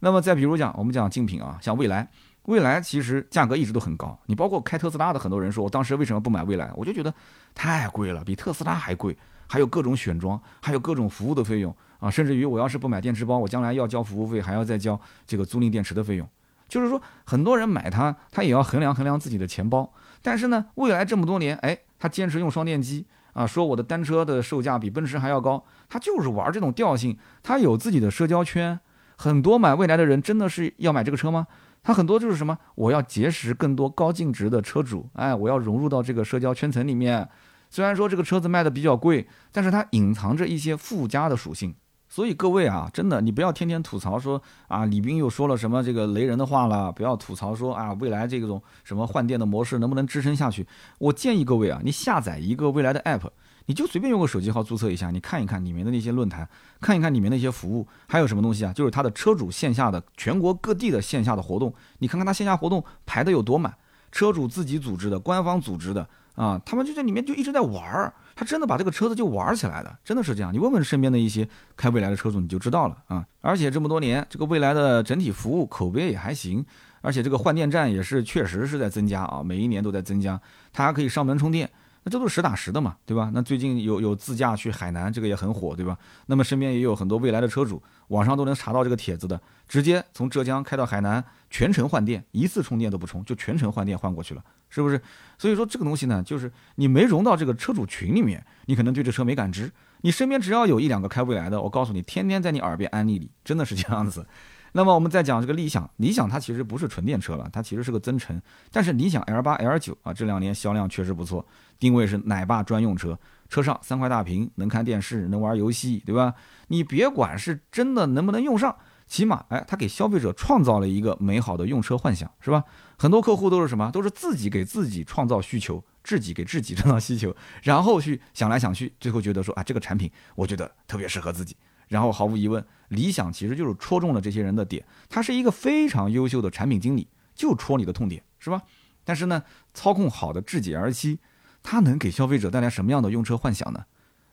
[0.02, 2.10] 那么再比如讲，我们讲竞品啊，像蔚来。
[2.49, 6.71] 蔚来其实价格一直都很高，你包括开特斯拉的很多人说，我当时为什么不买蔚来？
[6.75, 7.13] 我就觉得
[7.53, 9.15] 太贵了，比特斯拉还贵，
[9.47, 16.27] 还有各种选装，还有各种服务的费用啊，甚至于我要是不买电池包，我将来要交服务费，还要再交这个租赁电池的费用。
[16.67, 19.91] 就是说，很多人买它，他也要衡量衡量自己的钱包。
[20.23, 28.79] 但是呢，蔚来这么多年，哎，他坚持用双电机啊，说我的单车的售价比奔驰还要高，他就是玩这种调性，他有自己的社交圈。
[29.17, 31.47] 很多买未来的人真的是要买这个车吗？
[31.81, 37.27] 他很多就是什么，我要结识更多高净值的车主，哎，我要融入到这个社交圈层里面。
[37.69, 41.73] 虽然说这个车子卖的比较贵，但是它隐藏着一些附加的属性。
[42.12, 50.67] 所以各位啊，真的，你不要天天吐槽说啊，李斌又说了什么这个雷人的话了，不要吐槽说啊，未来这种什么换电的模式能不能支撑下去？
[50.97, 53.29] 我建议各位啊，你下载一个未来的 app，
[53.69, 56.49] 你就随便用个手机号注册一下，你看一看里面的那些论坛，
[56.81, 58.73] 看一看里面那些服务，还有什么东西啊？
[58.73, 63.71] 就是它的车主线下的全国各地的线下的活动，你看看它线下活动排的有多满，
[64.11, 70.51] 车主自己组织的、官方组织的啊，他们就在里面就一直在玩儿，他真的把这个车子就玩起来了，真的是这样。
[70.51, 71.47] 你问问身边的一些
[71.77, 73.23] 开未来的车主，你就知道了啊。
[73.41, 76.65] 而且这么多年，这个未来的整体服务口碑也还行。
[77.01, 80.41] 而且这个换电站也是确实是在增加啊，每一年都在增加，
[80.73, 81.69] 它还可以上门充电，
[82.10, 83.29] 这都是实打实的嘛，对吧？
[83.33, 85.97] 那最近有有自驾去海南，这个也很火，对吧？
[86.25, 94.99] 那么身边也有很多未来的车主，网上都能查到这个帖子的，直接从浙江开到海南，全程换电，一次充电都不充，就全程换电换过去了，是不是？
[95.37, 104.25] 所以说这个东西呢，就是你没融到这个车主群里面，你可能对这车没感知，你身边只要有一两个开未来的，我告诉你，天天在你耳边安利你，真的是这样子。
[104.73, 108.41] 那么我们再讲这个理想，理想它其实不是纯电车了，它其实是个增程。
[108.71, 111.45] 但是理想 L 八、L 九啊，这两年销量确实不错，
[111.79, 113.17] 定位是奶爸专用车，
[113.49, 116.33] 车上三块大屏，能看电视，能玩游戏，对吧？
[116.67, 118.75] 你别管是真的能不能用上，
[119.07, 122.63] 起码哎，它给消费者创造了一个美好的用车幻想，是吧？
[122.97, 123.89] 很多客户都是什么？
[123.91, 131.55] 都是自己给自己创造需求，自己给自己创造需求，然后去想来想去，最后觉得说啊，这个产品我觉得特别适合自己。
[131.90, 138.62] 然后毫无疑问，理想其实就是戳中了这些人的点，他是一个非常优秀的产品经理，就戳你的痛点，是吧？
[139.04, 141.17] 但是呢，操控好的智己 L7，
[141.62, 143.85] 它能给消费者带来什么样的用车幻想呢？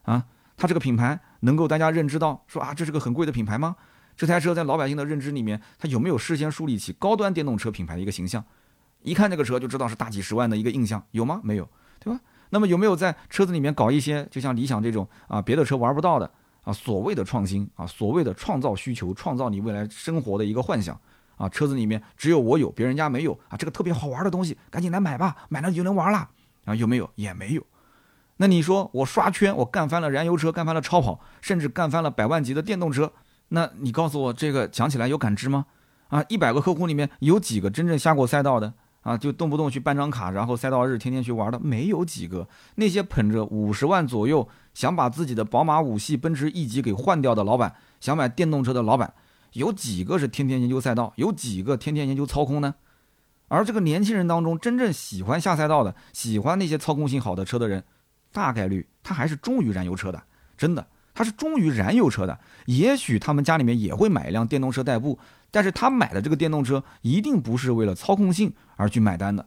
[0.02, 0.26] 啊，
[0.56, 3.74] 它这个品牌能够大家认知到说啊，这是个很贵的品牌吗？
[4.16, 8.44] 这台车在老百姓的认知里面，它有没有事先树立起高端电动车品牌的一个形象？
[9.02, 11.40] 一看这个车就知道是大几十万的一个印象，有吗？
[11.42, 12.20] 没有，对吧？
[12.50, 16.30] 那么有没有在车子里面搞一些就像理想这种啊别的车玩不到的？
[16.66, 21.00] 啊，所谓的创新啊，所谓的创造需求，创造你未来生活的一个幻想
[21.36, 26.28] 啊，车子里面只有我有，别人家没有啊，这个特别好玩的东西，赶紧来买吧，买了你就能玩了
[26.64, 27.08] 啊，有没有？
[27.14, 27.62] 也没有。
[28.38, 33.12] 那你说我刷圈，我干翻了燃油车，干翻了超跑，甚至干翻了百万级的电动车，
[33.50, 35.66] 那你告诉我这个讲起来有感知吗？
[36.08, 38.74] 啊，一百个客户里面有几个真正下过赛道的？
[39.02, 42.48] 啊，就动不动去办张卡，然后赛道日天天去玩的没有几个。
[42.74, 49.14] 那些捧着五十万左右想把自己的宝马五系、奔驰 E 级给换掉的老板，想买电动车的老板，
[49.54, 51.14] 有几个是天天研究赛道？
[51.16, 52.74] 有几个天天研究操控呢？
[53.48, 57.82] 而这个年轻人当中，真正喜欢下赛道的，喜欢那些操控性好的车的人，
[58.32, 60.22] 大概率他还是忠于燃油车的，
[60.58, 62.38] 真的，他是忠于燃油车的。
[62.66, 65.18] 也许他们家里面也会买一辆电动车代步。
[65.50, 69.46] 但是他买的这个电动车一定不是为了操控性而去买单的，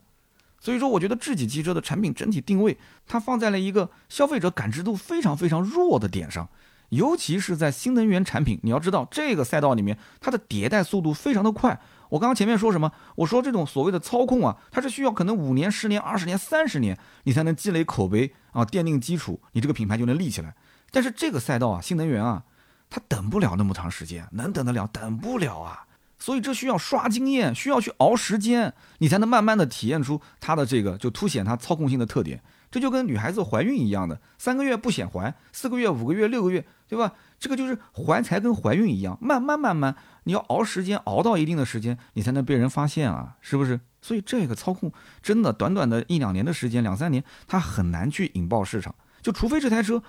[0.59, 6.49] 所以说我觉得智己汽车的产品整体定位，它放在了一个消费者感知度非常非常弱的点上，
[6.89, 11.79] 尤其是在新能源产品，你要知道这个赛道里面它的迭代速度非常的快。
[12.09, 12.91] 我刚刚前面说什么？
[13.15, 20.55] 我说这种所谓的操控啊，它是需要可能五年、十年、二十年、三十年，你才能积累口碑啊，奠定基础，你这个品牌就能立起来。
[20.91, 22.43] 但是这个赛道啊，新能源啊，
[22.89, 24.87] 它等不了那么长时间，能等得了？
[24.91, 25.85] 等不了啊。
[26.19, 32.43] 所以这需要刷经验，需要去熬时间，你才能慢慢的体验出它的这个，就凸显它操控性的特点。
[32.69, 37.13] 这就跟女孩子怀孕一样的，三个月不显怀，四个月、五个月、六个月，对吧？
[37.39, 39.95] 这个就是怀才跟怀孕一样，慢慢慢慢，
[40.25, 43.79] 你要熬时间，熬到一定的时间，你才能被人发现啊，是不是？
[44.01, 44.91] 所以这个操控
[45.23, 48.93] 真的短短的一两年的时间，两三年，它很难去引爆市场。
[49.23, 50.03] 就除非这台车，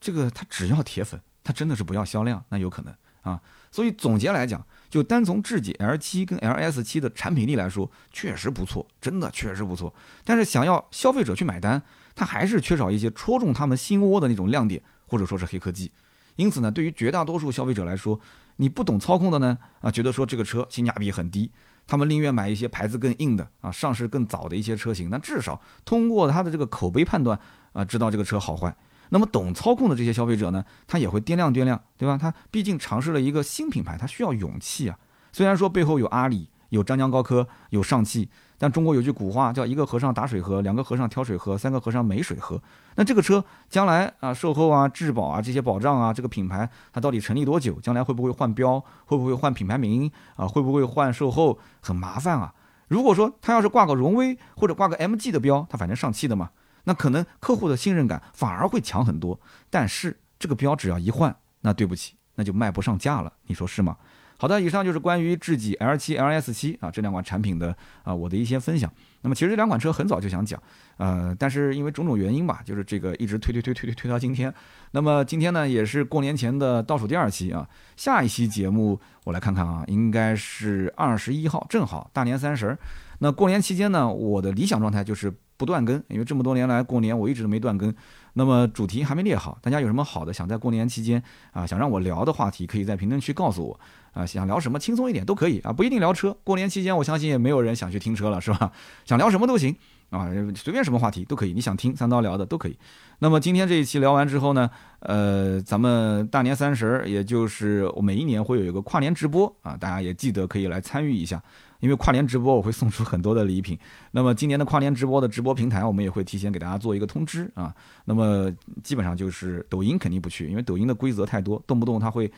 [0.00, 3.40] 这个它只要铁粉，它真的是不要销量，那有可能啊。
[3.70, 4.64] 所以总结来讲。
[4.96, 9.92] 就单从智己 L7 跟 LS7 的产品力来说，确实不错，真的确实不错。
[10.24, 11.82] 但是想要消费者去买单，
[12.14, 15.92] 它还是缺少一些戳中他们心窝的那种亮点，或者说是黑科技。
[16.36, 18.18] 因此呢，对于绝大多数消费者来说，
[18.56, 21.50] 你不懂操控的呢，啊，觉得说这个车性价比很低，
[21.86, 27.38] 他们宁愿买一些牌子更硬的啊，上市更早的一些车型，那至少通过它的这个口碑判断
[27.74, 28.74] 啊，知道这个车好坏。
[29.10, 32.16] 那么懂操控的这些消费者呢，他也会掂量掂量，对吧？
[32.16, 34.98] 他毕竟尝试了一个新品牌，他需要勇气啊。
[35.32, 38.28] 虽然说背后有阿里、有张江高科、有上汽，
[38.58, 42.60] 但中国有句古话叫“一个和尚打水喝，两个和尚挑水喝，三个和尚没水喝”。
[42.96, 47.78] 那这个车将来啊，售后啊、质保啊这些保障啊，这个品牌它到底成立多久？
[47.80, 48.82] 将来会不会换标？
[49.04, 50.48] 会不会换品牌名啊？
[50.48, 51.58] 会不会换售后？
[51.80, 52.54] 很麻烦啊。
[52.88, 56.50] 如果说他要是挂个荣威或者挂个 MG 的标，他反正上汽的嘛。
[56.88, 63.96] 那可能客户的信任感反而会强很多，但是这个标只要一换，那对不起，那就卖不上价了，你说是吗？
[64.38, 67.74] 好的，以上就是关于智己 L 七、L S 七啊这两款产品的
[68.04, 68.92] 啊我的一些分享。
[69.22, 70.62] 那么其实这两款车很早就想讲，
[70.98, 74.52] 呃，但是因为种种原因吧，就是这个一直推推推推推推到今天。
[74.92, 82.76] 那么今天呢也是过年前的倒数第二期啊，下一期节目我来看看啊，应该是二十一号，正好大年三十。
[83.18, 85.34] 那过年期间呢，我的理想状态就是。
[85.56, 87.94] 不断更，因为这么多年来过年我一直都没断更。
[88.34, 93.80] 那么主题还没列好，大家有什么好的想在过年期间啊想让我聊的话题，可以在评论区告诉我
[94.12, 94.26] 啊。
[94.26, 96.36] 想聊什么轻松一点都可以啊，不一定聊车。
[96.44, 98.70] 过年期间我相信也没有人想去听车了，是吧？
[99.06, 99.74] 想聊什么都行
[100.10, 102.78] 啊，随便什么话题都可以，你想听三刀聊的都可以。
[103.20, 111.42] 那么今天这一期聊完之后呢，呃，咱们大年三十，也就是我每一年会有一个跨年直播啊，大家也记得可以来参与一下。
[111.80, 113.78] 因为跨年直播我会送出很多的礼品，
[114.12, 117.74] 那么今年的跨年直播的直播平台我们也会提前给大家做一个通知啊。
[118.04, 118.50] 那么
[118.82, 122.30] 基本上就是抖音肯定不去，因为抖音的规则太多，动不动它会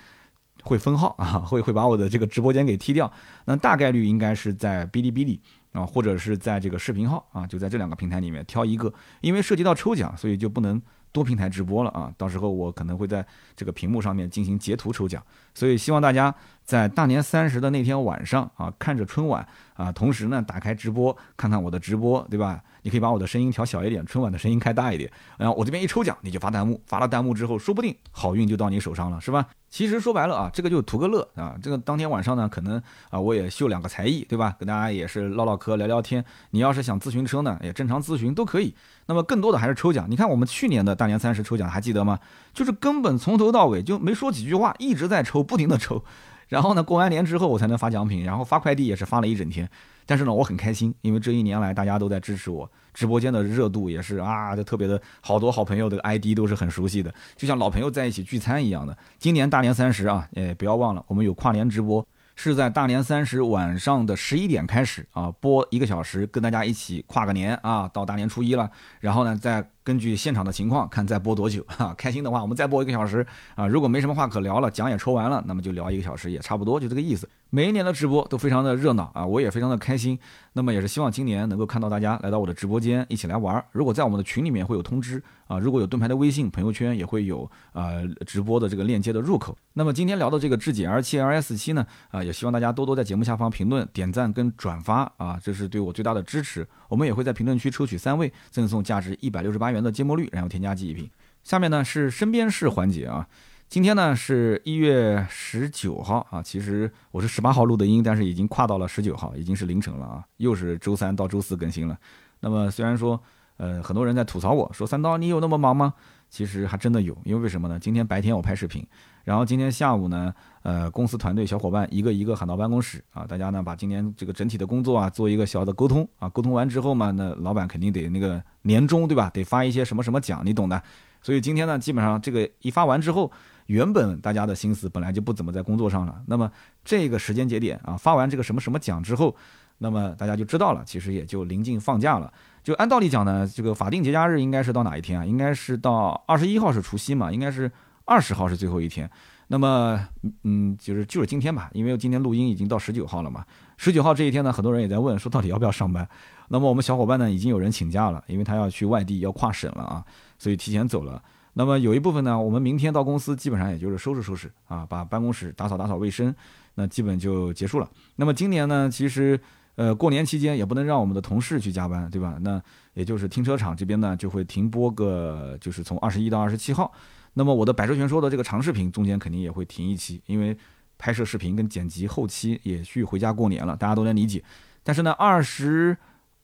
[0.62, 3.10] 会封号啊，会会把我的这个直播间给踢掉。
[3.44, 5.40] 那大概率应该是在哔哩哔哩
[5.72, 10.80] 啊，或者是在这个视频号啊，就在这两个平台里面挑一个，因为涉及到抽奖，所以就不能。
[11.10, 12.12] 多平台直播了啊！
[12.18, 13.26] 到时候我可能会在
[13.56, 15.20] 这个屏幕上面进行截图抽奖，
[15.54, 16.32] 所以希望大家
[16.68, 22.62] 在大年三十的那天晚上啊，看着春晚啊，同时呢打开直播看看我的直播，对吧？
[22.82, 29.46] 你可以把我的声音调小一点，春晚的声音开大一点，然后我这边一抽奖，你就发弹幕，发了弹幕之后，说不定好运就到你手上了，是吧？
[29.70, 31.54] 其实说白了啊，这个就图个乐啊。
[31.62, 34.54] 这个当天晚上呢，可能啊我也秀两个才艺，对吧？
[34.58, 36.22] 跟大家也是唠唠嗑、聊聊天。
[36.50, 38.74] 你要是想咨询车呢，也正常咨询都可以。
[39.06, 40.06] 那么更多的还是抽奖。
[40.08, 42.18] 你看我们去年的大年三十抽奖还记得吗？
[42.52, 46.02] 就是根本从头到尾就没说几句话，一直在抽，不停的抽。
[46.48, 49.68] 然后呢，过完年之后我才能发奖品，然后发快递也是发了一整天。
[50.06, 58.96] 但是呢，我很开心，因为这一年来大家都在支持我，直播间的热度也是啊，就特别的好多好朋友的 ID 都是很熟悉的，就像老朋友在一起聚餐一样的。
[59.18, 68.70] 今年大年三十啊，哎，不要忘了，我们有跨年直播，是在大年三十晚上的十一点开始啊，播一个小时，跟大家一起跨个年啊，到大年初一了，
[69.00, 69.68] 然后呢再。
[69.88, 77.26] 根据现场的情况看再播多久哈，开心的话我们再播一个小时啊，如果没什么话可聊了，奖也抽完了，那么就聊一个小时也差不多，就这个意思。
[77.48, 80.18] 每一年的直播都非常的热闹啊，我也非常的开心。
[80.52, 83.64] 那么也是希望今年能够看到大家来到我的直播间一起来玩。
[83.72, 89.56] 如果在我们的群里面会有通知啊，如果有盾牌的微信朋友圈也会有呃直播的这个链接的入口。
[89.72, 96.68] 那么今天聊的这个智己 L7 LS7 呢啊，也希望大家多多在节目下方评论、点赞跟转发啊，这是对我最大的支持。
[96.88, 99.77] 我们也会在评论区抽取三位，赠送价值一百六十八元。
[99.82, 101.08] 的芥末绿，然后添加剂一瓶。
[101.44, 103.26] 下面呢是身边事环节啊。
[103.68, 111.98] 今天呢是一月十九号啊，其实我是十八号录的音，但是已经跨到了十九号，已经是凌晨了啊，又是周三到周四更新了。
[112.40, 113.20] 那么虽然说，
[113.58, 115.92] 呃，很多人在吐槽我说三刀你有那么忙吗？
[116.28, 117.78] 其实还真的有，因为为什么呢？
[117.78, 118.86] 今天白天我拍视频，
[119.24, 129.30] 然后今天下午呢，呃，公司团队小伙伴一个一个喊到办公室啊，大家呢把今年这个整体的工作啊做一个小的沟通啊，沟通完之后嘛，那老板肯定得那个年终对吧？
[129.30, 130.82] 得发一些什么什么奖，你懂的。
[131.20, 133.30] 所以今天呢，基本上这个一发完之后，
[133.66, 136.50] 原本大家的心思本来就不怎么在工作上了，那么
[136.84, 139.34] 这个时间节点啊，发完这个什么什么奖之后，
[139.78, 142.32] 那么大家就知道了，其实也就临近放假了。
[142.62, 145.24] 就按道理讲呢，这个法定节假日应该是到哪一天啊？
[145.24, 147.70] 应该是到二十一号是除夕嘛，应该是
[148.04, 149.08] 二十号是最后一天。
[149.50, 149.98] 那么，
[150.42, 153.42] 嗯，就是就是今天吧，因为今天录音已经到十九号了嘛。
[153.78, 156.06] 十九号这一天呢，很多人也在问说到底要不要上班。
[156.48, 160.04] 那么我们小伙伴呢，已经有人请假了，因为他要去外地要跨省了啊，
[160.38, 161.22] 所以提前走了。
[161.54, 166.34] 那么有一部分呢，我们明天到公司基本上也就是收拾收拾啊，把办公室打扫打扫卫生，
[166.74, 167.88] 那基本就结束了。
[168.16, 169.40] 那么今年呢，其实。
[169.78, 172.36] 呃，过年期间也不能让我们的同事去加班，对吧？
[172.40, 172.60] 那
[172.94, 176.92] 也就是停车场这边呢，就会停播个，就是从二十一到二十七号。
[177.34, 180.58] 那么我的百车全说的这个长视频中间肯定也会停一期，因为
[180.98, 184.42] 拍摄视频跟剪辑后期也去回家过年了，大家都能理解。
[184.82, 185.96] 但是呢，二十。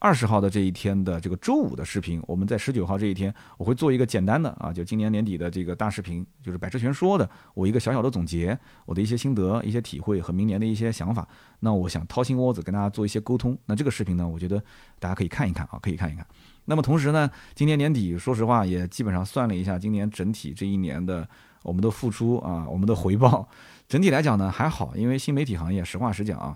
[0.04, 11.26] 二十号的这一天的这个周五的视频，我们在十九号这一天，我会做一个简单的啊，就今年年底的这个大视频，就是百车全说的，我一个小小的总结，我的一些心得、一些体会和明年的一些想法。
[11.60, 13.56] 那我想掏心窝子跟大家做一些沟通。
[13.64, 14.62] 那这个视频呢，我觉得
[14.98, 16.26] 大家可以看一看啊，可以看一看。
[16.66, 21.26] 那么同时呢，今年年底，说实话也基本上算了一下，今年整体这一年的
[21.62, 23.48] 我们的付出啊，我们的回报，
[23.88, 26.54] 整体来讲呢还好，因为新媒体行业，实话实讲啊。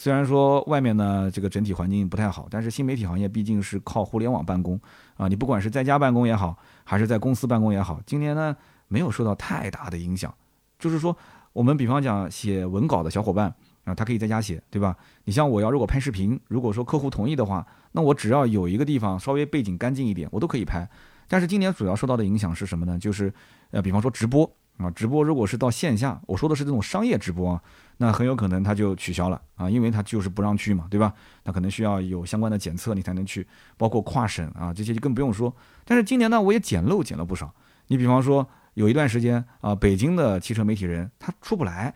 [0.00, 4.80] 虽然说外面呢这个整体环境不太好，但是新媒体行业毕竟是靠互联网办公
[5.16, 10.32] 啊，你不管是在家办公也好，还是在公司办公也好，今年呢没有受到太大的影响。
[10.78, 11.16] 就是说，
[11.52, 14.96] 我们比方讲写文稿的小伙伴啊，他可以在家写，对吧？
[15.24, 20.88] 你像我要如果拍视频，如果说客户同意的话，那我只要有一个地方稍微背景干净一点，我都可以拍。
[21.26, 22.96] 但是今年主要受到的影响是什么呢？
[22.96, 23.34] 就是
[23.72, 24.48] 呃，比方说直播。
[24.78, 27.62] 啊，直播如果是到线下，我说的是这种商业直播啊，
[27.98, 31.12] 那很有可能他就取消了啊，因为他就是不让去嘛，对吧？
[31.44, 35.52] 他可能需要有相关的检测你才能去，包括跨省啊这些就更不用说。
[35.84, 37.52] 但是今年呢，我也捡漏捡了不少。
[37.88, 41.92] 你比方说有一段时间啊，北京的汽车媒体人他出不来，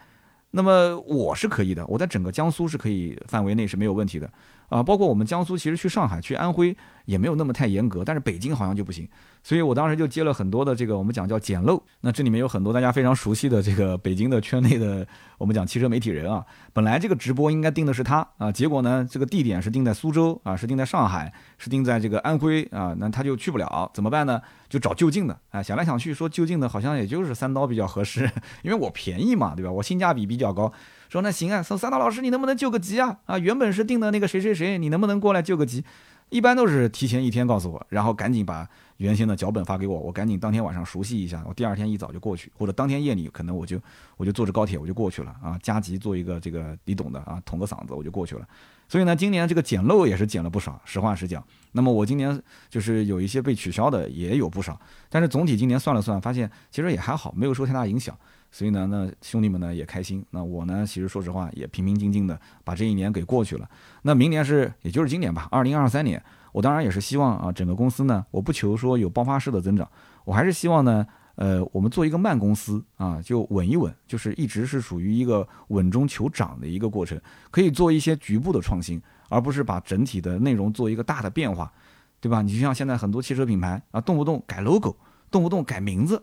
[0.51, 4.29] 那么我是可以的，我在整个江苏是可以范围内是没有问题的
[4.73, 9.07] 啊，包括我们江苏其实去上海、去安徽也没有那么太严格，但是北京好像就不行。
[9.45, 15.07] 所以我当时就接了很多的这个我们讲叫捡漏，那这里面有很多大家非常熟悉的这个北京的圈内的
[15.37, 24.41] 我们讲汽车媒体人啊，本来这个直播应该定的是他啊，结果呢这个地点是定在苏州啊，是定在上海，是定在这个安徽啊，那他就去不了，怎么办呢？
[24.69, 28.31] 就找就近的，啊，想来想去说就近的好像也就是三刀比较合适，
[28.63, 29.71] 因为我便宜嘛，对吧？
[29.73, 30.73] 我性价比比较高，
[31.13, 33.19] 说那行啊，说三刀老师你能不能救个急啊？
[33.27, 35.85] 啊，原本是定的那个谁谁谁，你能不能过来救个急？
[36.31, 38.67] 一般都是提前一天告诉我，然后赶紧把。
[38.99, 43.77] 原先的脚本发给我，我赶紧当天晚上熟悉一下，我第二天一早就过去，或者当天夜里可能我就
[44.17, 48.47] 我就坐着高铁我就过去了啊，加急做一个这个你懂的啊，捅个嗓子我就过去了。
[48.89, 51.43] 所以呢，今年这个捡漏也是捡了不少，实话实讲。
[51.73, 52.41] 那么我今年
[52.71, 58.17] 就是有一些被取消的也有不少，但是总体今年算了算，发现其实也还好，没有受太大影响。
[58.53, 63.69] 所以呢，那兄弟们呢也开心，那我呢其实说实话也平平静静的把这一年给过去了。
[64.03, 66.23] 那明年是也就是今年吧，二零二三年。
[66.53, 69.91] 我当然也是希望啊，整个公司呢，我不求说有爆发式的增长，
[70.27, 77.19] 我还是希望呢，呃，我们做一个慢公司啊，就稳一稳，就是一直是属于一个稳中求涨的一个过程，
[77.51, 79.01] 可以做一些局部的创新，
[79.31, 81.73] 而不是把整体的内容做一个大的变化，
[82.21, 82.43] 对吧？
[82.43, 84.95] 你就像现在很多汽车品牌啊，动不动改 logo，
[85.31, 86.23] 动不动改名字，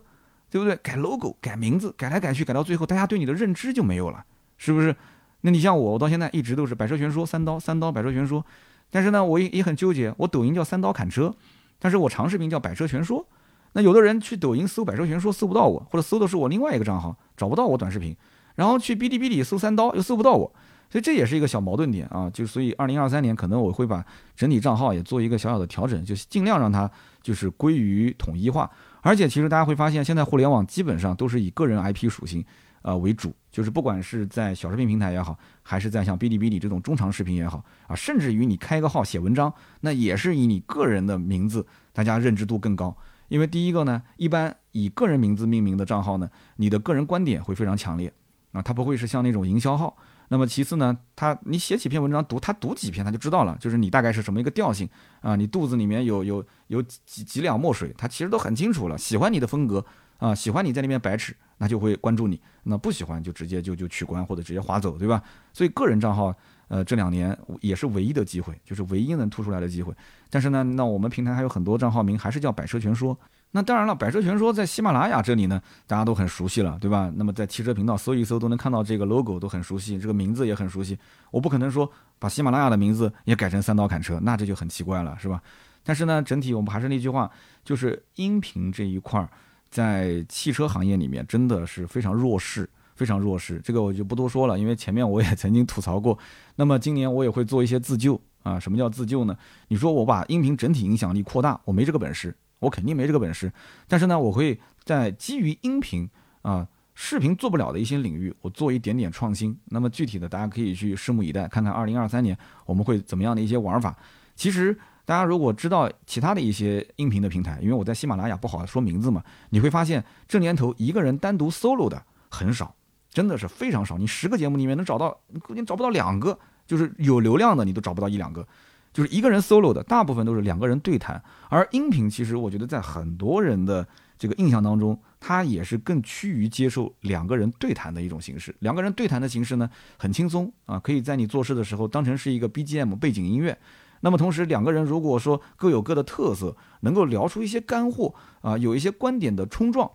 [0.50, 0.76] 对不对？
[0.82, 4.24] 改 logo，改名字，改来改去，改到最后，大家对你的认知就没有了，
[4.58, 4.94] 是不是？
[5.42, 8.44] 那你像我，我到现在一直都是百车全说三刀，三刀百车全说。
[8.90, 10.12] 但是呢，我也也很纠结。
[10.18, 11.34] 我抖音叫三刀砍车，
[11.78, 13.24] 但是我长视频叫百车全说。
[13.72, 18.14] 那有的人去抖音搜百车全说搜不到我，或者搜的是我另外一个账号，找不到我短视频。
[18.56, 20.52] 然后去哔哩哔哩搜三刀又搜不到我，
[20.90, 22.28] 所以这也是一个小矛盾点啊。
[22.28, 24.04] 就所以二零二三年可能我会把
[24.36, 26.90] 整体账号也做一个小小的调整，就尽量让它
[27.22, 28.68] 就是归于统一化。
[29.02, 32.44] 而且其实大家会发现，现在互联网基本上都是以个人 IP 属性。
[32.82, 42.96] 呃，为主就是不管是在小视频平台也好，还是在像哔哩哔哩这种中长视频也好啊，甚至于你开个号写文章，那也是以你个人的名字，大家认知度更高。
[43.28, 48.10] 因为第一个呢，一般以个人名字命名的账号呢，你的个人观点会非常强烈
[48.52, 49.94] 啊，它不会是像那种营销号。
[50.30, 54.88] 那么其次呢，他你写几篇文章读，他读几篇他就知道了，就是你大概是什么一个调性
[55.20, 59.84] 啊，你肚子里面有有有几几两墨水，他其实都很清楚了，喜欢你的风格。
[60.20, 65.22] 啊，喜欢你在那边白痴，那就会关注你；那不喜欢就直接就就取关或者直接划走，对吧？
[65.50, 66.30] 所以个人账号，
[66.68, 69.94] 呃，这两年也是唯一的机会，就是唯一能突出来的机会。
[70.28, 73.18] 但是呢，那我们平台还有很多账号名还是叫百车全说。
[73.52, 77.12] 那当然了，百车全说在喜马拉雅这里呢，大家都很熟悉了，对吧？
[77.16, 80.98] 那么在汽车频道搜一搜都能看到这个 logo，都很熟悉，这个名字也很熟悉。
[81.30, 85.42] 我不可能说把喜马拉雅的名字也改成三刀砍车，那这就很奇怪了，是吧？
[85.82, 87.30] 但是呢，整体我们还是那句话，
[87.64, 89.28] 就是音频这一块儿。
[89.70, 93.60] 在汽车行业里面，真的是非常弱势，非常弱势。
[93.62, 96.18] 这个我就不多说了，因为前面我也曾经吐槽过。
[96.56, 98.58] 那么今年我也会做一些自救啊。
[98.58, 99.36] 什么叫自救呢？
[99.68, 103.52] 你说我把音频整体影响力扩大，我没这个本事，我肯定没这个本事。
[103.88, 106.08] 但是呢，我会在基于音频
[106.42, 109.58] 啊、视频做不了的一些领域，我做一点点创新。
[109.64, 113.98] 那么具体的，大家可以去拭目以待，看看二零二三年我们会怎么样的一些玩法。
[114.36, 114.78] 其实。
[115.06, 122.72] 大家如果知道其他的一些音频的平台，因为我在喜马拉雅不好说名字嘛，你会发现这年头一个人单独 solo 的很少，
[123.08, 123.98] 真的是非常少。
[123.98, 128.46] 你十个节目里面能找到，你找不到两个，就是有流量的你都找不到一两个，
[128.92, 131.22] 就是一个人 solo 的，大部分都是两个人对谈。
[131.48, 133.86] 而音频其实我觉得在很多人的
[134.18, 138.54] 这个印象当中，它也是更趋于接受两个人对谈的一种形式。
[138.58, 143.58] 两个人对谈的形式呢，很轻松啊，可以在你做事的时候当成是一个 BGM 背景音乐。
[144.02, 149.90] 那么同时，两个人如果说各有各的特色，能够聊出一些干货啊，有一些观点的冲撞，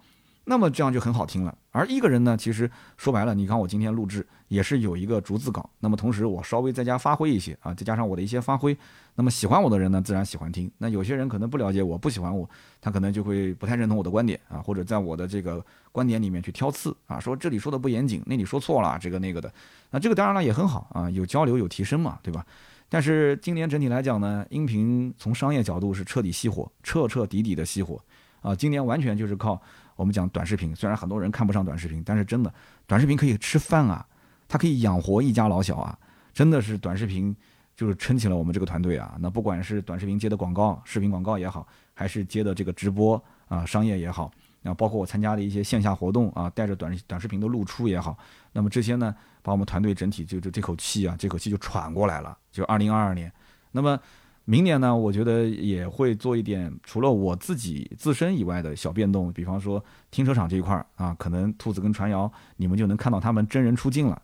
[0.46, 1.58] 那么这样就很好听了。
[1.72, 8.78] 而一个人呢，其实说白了，你看我今天录制也是有一个逐字稿，那么同时我稍微在家发挥一些啊，再加上我的一些发挥，
[9.16, 10.72] 那么喜欢我的人呢，自然喜欢听。
[10.78, 19.52] 那有些人可能不了解我，不喜欢我，他可能就会不太认同我的观点啊，或者在我的这个观点里面去挑刺啊，说这里说的不严谨，那里说错了，这个那个的。
[19.90, 22.46] 那这个当然了也很好啊，有交流有提升嘛，对吧？
[22.88, 28.00] 但是今年整体来讲呢，音频从商业角度是彻底熄火，彻彻底底的熄火
[28.42, 28.56] 啊！
[28.56, 29.60] 今年完全就是靠
[29.96, 32.54] 我们讲短视频，虽然很多人看不上短视频，但是真的
[32.86, 34.06] 短视频可以吃饭啊，
[34.48, 35.98] 它可以养活一家老小啊！
[36.34, 37.36] 真的是短视频
[37.76, 39.16] 就是撑起了我们这个团队啊！
[39.20, 44.32] 那不管是短视频接的广告、视频广告也好，还是接的这个直播啊、商业也好，
[44.64, 48.18] 啊，包括我参加的一些线下活动啊，带着短短视频的露出也好，
[48.52, 49.16] 那么这些呢？
[49.42, 52.36] 把我们团队整体就就这口气啊，这口气就喘过来了。
[52.52, 53.32] 就二零二二年，
[53.72, 54.00] 那么
[54.48, 64.22] 明年呢，我觉得也会做一点除了我自己自身以外的小变动，比方说停车场这一块儿啊，可能兔子跟传谣，你们就能看到他们真人出镜了。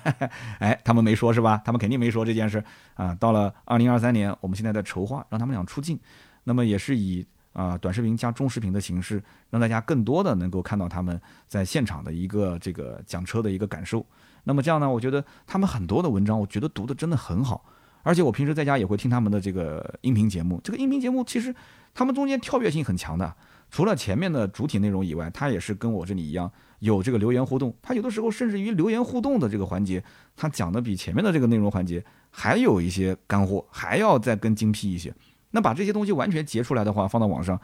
[0.58, 1.60] 哎，他们没说是吧？
[1.66, 2.64] 他们肯定没说这件事
[2.94, 3.14] 啊。
[3.16, 6.00] 到了二零二三年，我们现在在筹划让他们俩出镜，
[6.44, 14.06] 那么也是以啊短视频加中视频的形式，让大家更多的能够看到他们在现场的一个这个讲车的一个感受。
[14.44, 17.66] 那么这样呢，我觉得他们很多的文章，我觉得读的真的很好。
[18.08, 21.54] 而且我平时在家也会听他们的这个音频节目，这个音频节目其实
[21.92, 23.36] 他们中间跳跃性很强的，
[23.70, 30.02] 除了前面的主体内容以外，他也是跟我这里一样有这个留言互动，他有的时候甚至于留言互动的这个环节，
[30.34, 35.14] 他讲的比前面的这个内容环节还有一些干货，还要再更精辟一些。
[35.50, 37.60] 那把这些东西完全截出来的话，放到网上，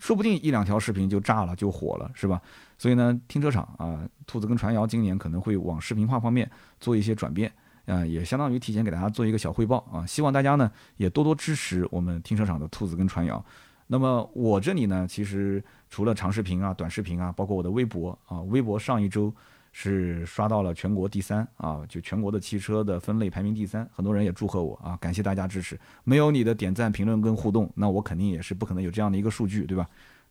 [0.00, 2.42] 说不定一两条视频就炸了，就火了，是吧？
[2.78, 7.52] 所以呢，停车场啊，兔子跟传谣今年可能会往视频化方面做一些转变。
[7.86, 13.44] 啊，也相当于提前给大家做一个小汇报啊，希望大家呢也多多支持我们停车场的兔子跟传谣。
[13.86, 19.32] 那么我这里呢，其实除了长视频啊、短视频啊，包括我的微博啊，微博上一周
[19.72, 25.78] 是刷到了全国第三啊，就全国的汽车的分类排名第三，很多人也祝贺我啊，感谢大家支持。
[26.02, 29.86] 没有你的点赞、评论跟互动，那我肯定也是不可能有这样的一个数据，对吧？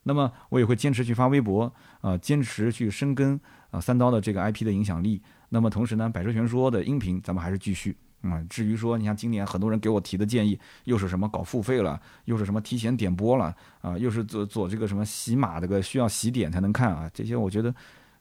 [0.06, 3.40] 那么我也会坚持去发微博啊，坚持去深耕
[3.70, 5.22] 啊三刀的这个 IP 的影响力。
[5.54, 8.44] 那么同时呢，百车全说的音频咱们还是继续啊。
[8.50, 17.72] 至于说，你像今年很多人给我提的建议，又是什么搞付费了，又是什么提前点播了啊，又是做做这个什么洗码这个需要洗点才能看啊，这些我觉得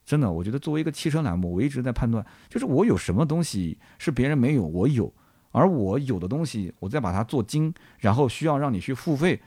[0.05, 5.11] 真的，我觉得作为一个汽车栏目，我一直在判断，就是我有什么东西是别人没有，我有，
[5.53, 9.41] 而我有的东西，我再把它做精，然后需要让你去付费，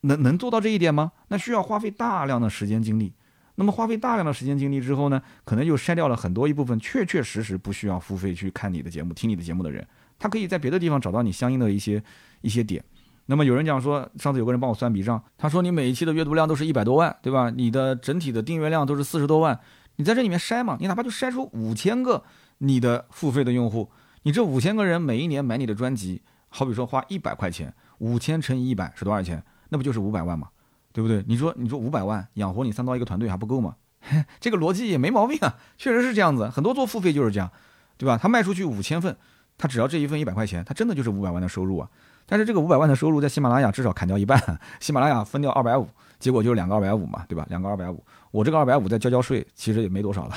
[0.00, 1.12] 能能做到这一点吗？
[1.28, 3.12] 那需要花费大量的时间精力。
[3.56, 9.86] 那么花费大量的时间精力之后呢，可能又筛掉了很多一部分确确实实不需要付费去看你的节目、听你的节目的人，
[10.18, 12.02] 他可以在别的地方找到你相应的一些
[12.42, 12.84] 一些点。
[13.26, 17.50] 那么有人讲说，上次有个人帮我算笔账，他说你每一期的阅读量都是一百多万，对吧？
[17.50, 19.58] 你的整体的订阅量都是四十多万，
[19.96, 22.22] 你在这里面筛嘛，你哪怕就筛出五千个
[22.58, 23.90] 你的付费的用户，
[24.22, 29.42] 你这五千个人每一年买你的专辑，好比说花一百块钱，五千乘以一百是多少钱？
[29.70, 30.48] 那不就是五百万吗？
[30.96, 31.22] 对不对？
[31.26, 33.76] 你说，你说五百万养活你三刀一个团队还不够吗？
[34.40, 36.48] 这个逻辑也没毛病啊，确实是这样子。
[36.48, 37.50] 很多做付费就是这样，
[37.98, 38.16] 对吧？
[38.16, 39.14] 他卖出去五千份，
[39.58, 41.86] 他只要这一份一百块钱，他真的就是五百万的收入啊。
[42.24, 44.40] 但是这个五百万的收入在喜马拉雅至少砍掉一半，
[44.80, 45.86] 喜马拉雅分掉二百五，
[46.18, 47.44] 结果就是两个二百五嘛，对吧？
[47.50, 50.34] 两个二百五，我这个二百五再交交税，其实也没多少了。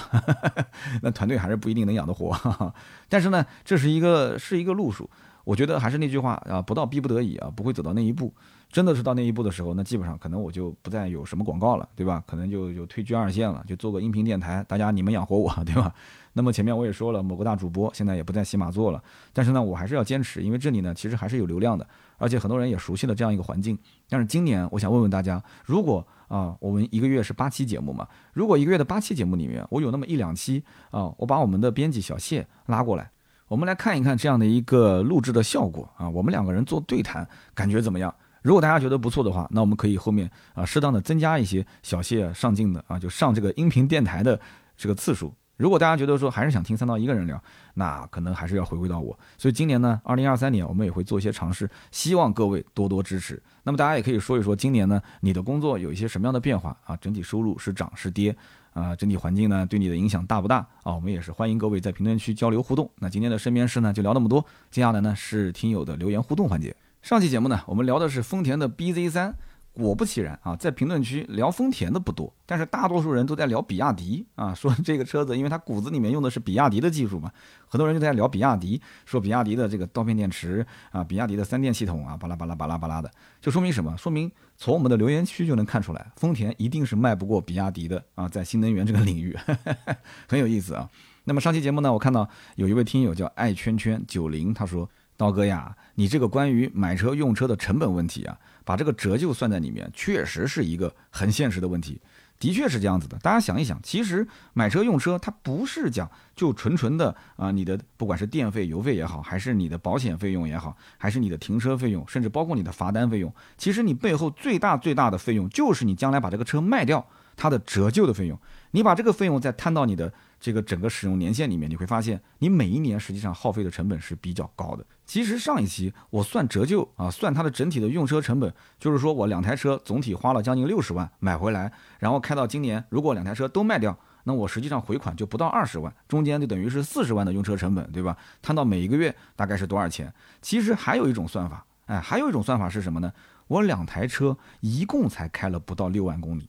[1.02, 2.38] 那团队还是不一定能养得活。
[3.08, 5.10] 但是呢，这是一个是一个路数。
[5.44, 8.34] 我觉得还是那句话啊，不到逼不得已啊，不会走到那一步。
[8.72, 12.24] 真的是到那一步的时候，那基本上可能我就不再有什么广告了，对吧？
[12.28, 15.92] 可能就就退居二线了，就做个音频电台，大家你们养活我，对吧？
[16.34, 21.88] 那么前面我也说了，某个大主播现在也不在喜马做了，但是呢，我还是要坚持，因为这里呢其实还是有流量的，
[22.20, 23.76] 而且很多人也熟悉了这样一个环境。
[24.08, 28.08] 但是今年我想问问大家，如果啊，我们一个月是八期节目嘛？
[28.34, 33.10] 如果一个月的八期节目里面，我有那么一两期啊，我把我们的编辑小谢拉过来，
[33.50, 38.14] 我们来看一看这样的一个录制的效果啊，我们两个人做对谈，感觉怎么样？
[38.44, 44.40] 如果大家觉得不错的话，那我们可以后面啊适当的增加一些小谢上镜的啊，就上这个音频电台的
[44.78, 45.34] 这个次数。
[45.58, 47.42] 如果大家觉得说还是想听三刀一个人聊，
[47.74, 49.18] 那可能还是要回归到我。
[49.36, 53.42] 所以今年呢，二零二三年我们也会做一些尝试，希望各位多多支持。
[53.64, 56.96] 那么大家也可以说一说，今年呢你的工作有一些什么样的变化啊？
[56.98, 58.34] 整体收入是涨是跌
[58.82, 58.96] 啊？
[58.96, 60.94] 整体环境呢对你的影响大不大啊？
[60.96, 62.90] 我们也是欢迎各位在评论区交流互动。
[63.00, 66.76] 那今天的身边事呢就聊那么多，接下来呢是听友的留言互动环节。
[67.02, 69.36] 上期节目呢，我们聊的是丰田的 BZ 三，
[69.84, 77.32] 果不其然啊，在评论区聊丰田的不多，但是大多数人都在聊比亚迪啊，说这个车子，因为它骨子里面用的是比亚迪的技术嘛，
[77.68, 83.10] 很多人就在聊比亚迪，说比亚迪的这个刀片电池啊，比亚迪的三电系统啊，巴拉巴拉巴拉巴拉的，
[83.42, 83.96] 就说明什么？
[83.98, 89.38] 说明从我们的留言区就能看出来，丰田一定是卖不过比亚迪的啊，在新能源这个领域，
[90.28, 90.90] 很有意思啊。
[91.24, 94.90] 那么上期节目呢，我看到有一位听友叫爱圈圈九零，他说。
[95.20, 98.38] 刀哥呀，你这个关于买车用车的成本问题啊，
[98.70, 102.00] 把这个折旧算在里面，确实是一个很现实的问题。
[102.38, 117.04] 的确是这样子的，大家想一想，其实买车用车它不是讲就纯纯的啊，你的不管是电费、油费也好，还是你的保险费用也好，还是你的停车费用，甚至包括你的罚单费用，其实你背后最大最大的费用就是你将来把这个车卖掉
[117.36, 118.40] 它的折旧的费用。
[118.70, 124.86] 你把这个费用再摊到你的这个整个使用年限里面，你会发现你每一年实际上耗费的成本是比较高的。
[125.10, 138.16] 其实上一期我算折旧啊，算它的整体的用车成本，就是说我两台车总体花了将近六十万买回来，然后开到今年，如果两台车都卖掉，那我实际上回款就不到二十万，中间就等于是四十万的用车成本，对吧？
[138.40, 140.14] 摊到每一个月大概是多少钱？
[140.44, 143.12] 其实还有一种算法，哎，还有一种算法是什么呢？
[143.48, 146.48] 我两台车一共才开了不到六万公里，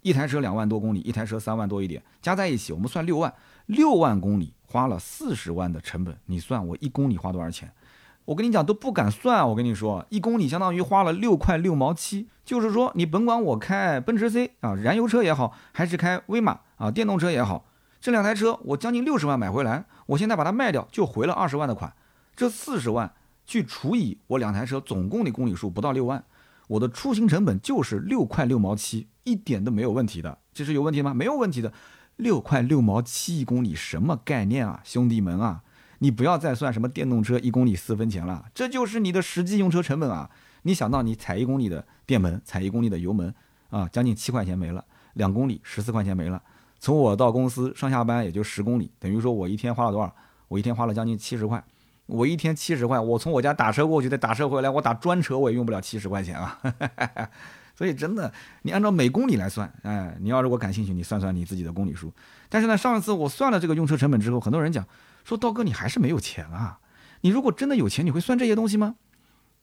[0.00, 3.30] 一台车两万多公里，一台车三万多一点，加在一起我们算六万，
[3.66, 7.70] 六万公里花了四十万的成本，你算我一公里花多少钱？
[8.28, 17.64] 我跟你讲都不敢算，我跟你说，一公里相当于花了六块六毛七，就是说你甭管我开奔驰 C 啊，燃油车也好，还是开威马啊，电动车也好，
[18.02, 21.90] 这两台车我将近六十万买回来，我现在把它卖掉就回了二十万的款，
[22.36, 23.10] 这四十万
[23.46, 26.22] 去除以我两台车总共的公里数不到六万。
[26.66, 30.36] 我的出行成本就是六块六毛七，一点都没有问题的。
[30.52, 31.14] 这是有问题吗？
[31.14, 31.72] 没有问题的。
[32.16, 35.62] 六块六毛七一公里，什么概念啊，兄弟们啊！
[35.98, 40.30] 你不要再算什么电动车一公里四分钱了，这就是你的实际用车成本啊！
[40.62, 43.34] 你想到你踩一公里的电门，踩一公里的油门
[43.70, 44.84] 啊，将近七块钱没了，
[45.14, 46.42] 两公里十四块钱没了。
[46.78, 50.14] 从我到公司上下班也就十公里，等于说我一天花了多少？
[50.48, 51.62] 我一天花了将近七十块。
[52.06, 56.58] 我一天七十块，我从我家打车过去，再打车回来，我打专车我也用不了七十块钱啊。
[57.76, 58.32] 所以真的，
[58.62, 62.12] 你按照每公里来算，哎，你要如果感兴趣，你算算你自己的公里数。
[62.48, 64.84] 但是呢，上一次我算了这个用车成本之后，很多人讲
[65.28, 66.80] 说，刀哥你还是没有钱啊。
[67.20, 68.94] 你如果真的有钱，你会算这些东西吗？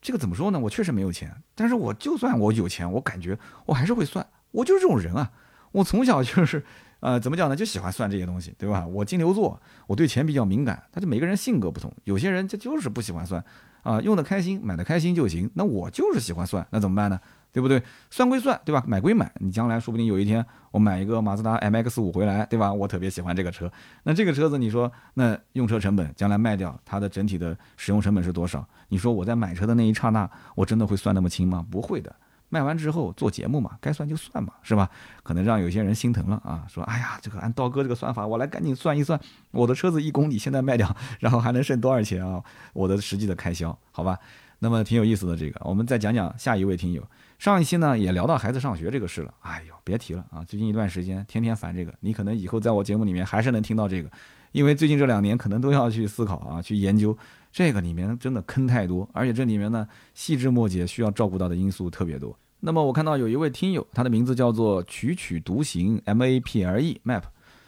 [0.01, 0.59] 这个怎么说呢？
[0.59, 5.31] 我确实没有钱，但是我就算我有钱，我感觉我还是会算，我就是这种人啊。
[5.71, 6.63] 我从小就是。
[7.01, 7.55] 呃，怎么讲呢？
[7.55, 8.87] 就喜欢算这些东西，对吧？
[8.87, 10.81] 我金牛座，我对钱比较敏感。
[10.91, 13.43] 但是每个人性格不同，有些人他就是不喜欢算，
[13.83, 15.51] 啊，用的开心，买的开心就行。
[15.53, 17.19] 那我就是喜欢算，那怎么办呢？
[17.55, 17.81] 对不对？
[18.11, 18.83] 算归算，对吧？
[18.85, 22.73] 买归买，你将来说不定有一天我买一个马自达 MX 五回来，对吧？
[22.73, 23.71] 我特别喜欢这个车，
[24.03, 28.67] 那这个车子你说，那用车成本将来卖掉，它的整体的使用成本是多少？
[28.89, 31.65] 你说我在买车的那一刹那，我真的会算那么清吗？
[31.71, 32.13] 不会的。
[32.55, 34.89] 卖完之后做节目嘛，该算就算嘛，是吧？
[35.23, 39.19] 可能让有些人心疼了啊，说哎呀，这个按刀哥这个算法，我来赶紧算一算，
[39.51, 42.41] 我的车子一公里现在卖掉，然后还能剩多少钱啊？
[42.71, 44.17] 我的实际的开销，好吧？
[44.59, 47.05] 那么挺有意思的这个，我们再讲讲下一位听友。
[47.37, 50.41] 上一期呢也聊到孩子上学这个事了，哎呦，别提了啊！
[50.45, 54.09] 最近一段时间天天烦这个，你可能以后在我节目里面还是能听到这个，
[54.53, 57.15] 因为最近这两年可能都要去思考啊，去研究。
[57.51, 62.37] 这个里面真的坑太多，而且这里面呢细枝末节，需要照顾到的因素特别多。
[62.65, 67.21] 那么我看到有一位听友，他的名字叫做曲曲独行 M A P L E Map，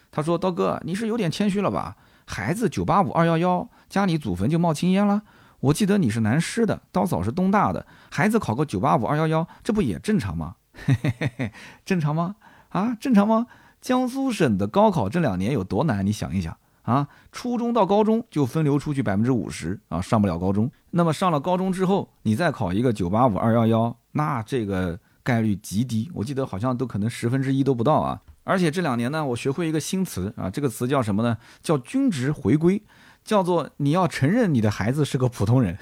[0.09, 1.95] 他说：“刀哥，你是有点谦虚了吧？
[2.25, 5.21] 孩子九八五二幺幺，家里祖坟就冒青烟了。
[5.59, 10.55] 我记得你是南师的，刀嫂是东大的，孩子考个九八五二幺幺，这不也正常吗？
[10.73, 11.51] 嘿嘿嘿嘿，
[11.85, 12.35] 正常吗？
[12.69, 13.45] 啊，正常吗？
[13.79, 16.03] 江苏省的高考这两年有多难？
[16.03, 20.71] 你想一想。”啊，初中到高中就分流出去百分之五十啊，上不了高中。
[20.91, 28.20] 那么上了高中之后，你再考一个九八五二幺幺，那这个概率极低，我记得好像都可能十分之一都不到啊。
[28.43, 31.38] 而且这两年呢，我学会一个新词啊，这个词叫什么呢？
[31.61, 32.82] 叫均值回归。
[33.28, 35.78] 叫做你要承认你的孩子是个普通人，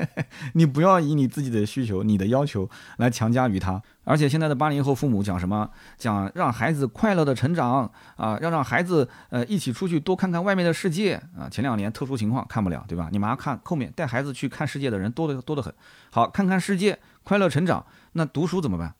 [0.52, 2.68] 你不要以你自己的需求、你的要求
[2.98, 3.80] 来强加于他。
[4.04, 5.70] 而且现在的八零后父母讲什么？
[5.96, 11.48] 讲让孩子快乐的成长啊，要让孩子呃一起出去多看看外面的世界啊。
[11.50, 13.08] 前两年特殊情况看不了，对吧？
[13.10, 15.72] 你马上看后面带孩子去看世界的人多的多得很。
[16.10, 16.98] 好，看看世界，
[17.30, 18.92] 快乐成长，那读书怎么办？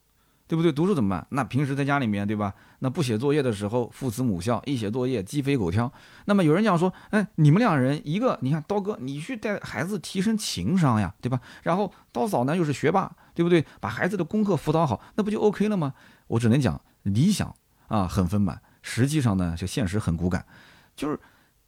[0.46, 0.70] 对不对？
[0.70, 1.26] 读书怎么办？
[1.30, 2.54] 那平时在家里面，对吧？
[2.78, 5.92] 那不写作业的时候，父慈母孝；一写作业，鸡飞狗跳。
[6.26, 11.40] 那么有人讲说，哎，你们两人一个，你看刀哥，你去带孩子提升情商呀，对吧？
[11.64, 13.66] 然后刀嫂呢又是学霸，对不对？
[13.80, 15.94] 把孩子的功课辅导好，那不就 OK 了吗？
[16.28, 17.52] 我只能讲，理想
[17.88, 20.46] 啊很丰满，实际上呢就现实很骨感，
[20.94, 21.18] 就是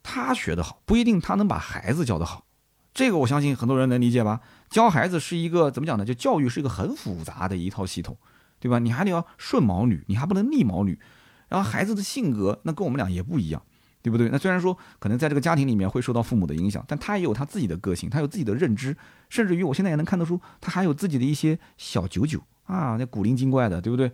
[0.01, 2.45] 他学得好，不一定他能把孩子教得好。
[2.93, 4.41] 这个我相信很多人能理解吧？
[4.69, 6.05] 教孩子是一个怎么讲呢？
[6.05, 8.17] 就教育是一个很复杂的一套系统。
[8.59, 8.79] 对吧？
[8.79, 10.97] 你还得要顺毛捋，你还不能逆毛捋。
[11.49, 13.61] 然后孩子的性格，那跟我们俩也不一样，
[14.01, 14.29] 对不对？
[14.29, 18.95] 那虽然说可能在这个家庭里面会受到父母的影响，但他也有他自己的个性，他有自己的认知，
[19.27, 24.09] 甚至于我现在也能看得出，他还有自己的一些小九九啊，那古灵精怪的，对不对？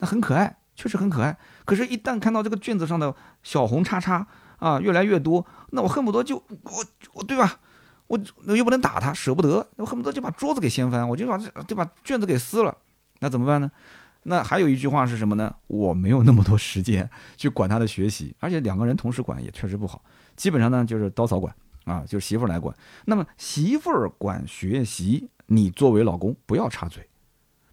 [0.00, 1.34] 那很可爱，确实很可爱。
[1.64, 4.26] 可是，一旦看到这个卷子上的小红叉叉
[4.58, 7.58] 啊越来越多，那我恨不得就我我对吧？
[8.46, 12.76] 我又不能打他，舍不得，我恨不得就把桌子给掀翻，我就把这就把卷子给撕了。
[13.20, 13.70] 那怎么办呢？
[14.24, 15.54] 那还有一句话是什么呢？
[15.66, 20.02] 我没有那么多时间去管他的学习，而且两个人同时管也确实不好。
[20.34, 21.54] 基本上呢就是刀嫂管
[21.84, 22.74] 啊，就是媳妇儿来管。
[23.04, 27.06] 那么媳妇儿管学习，你作为老公不要插嘴。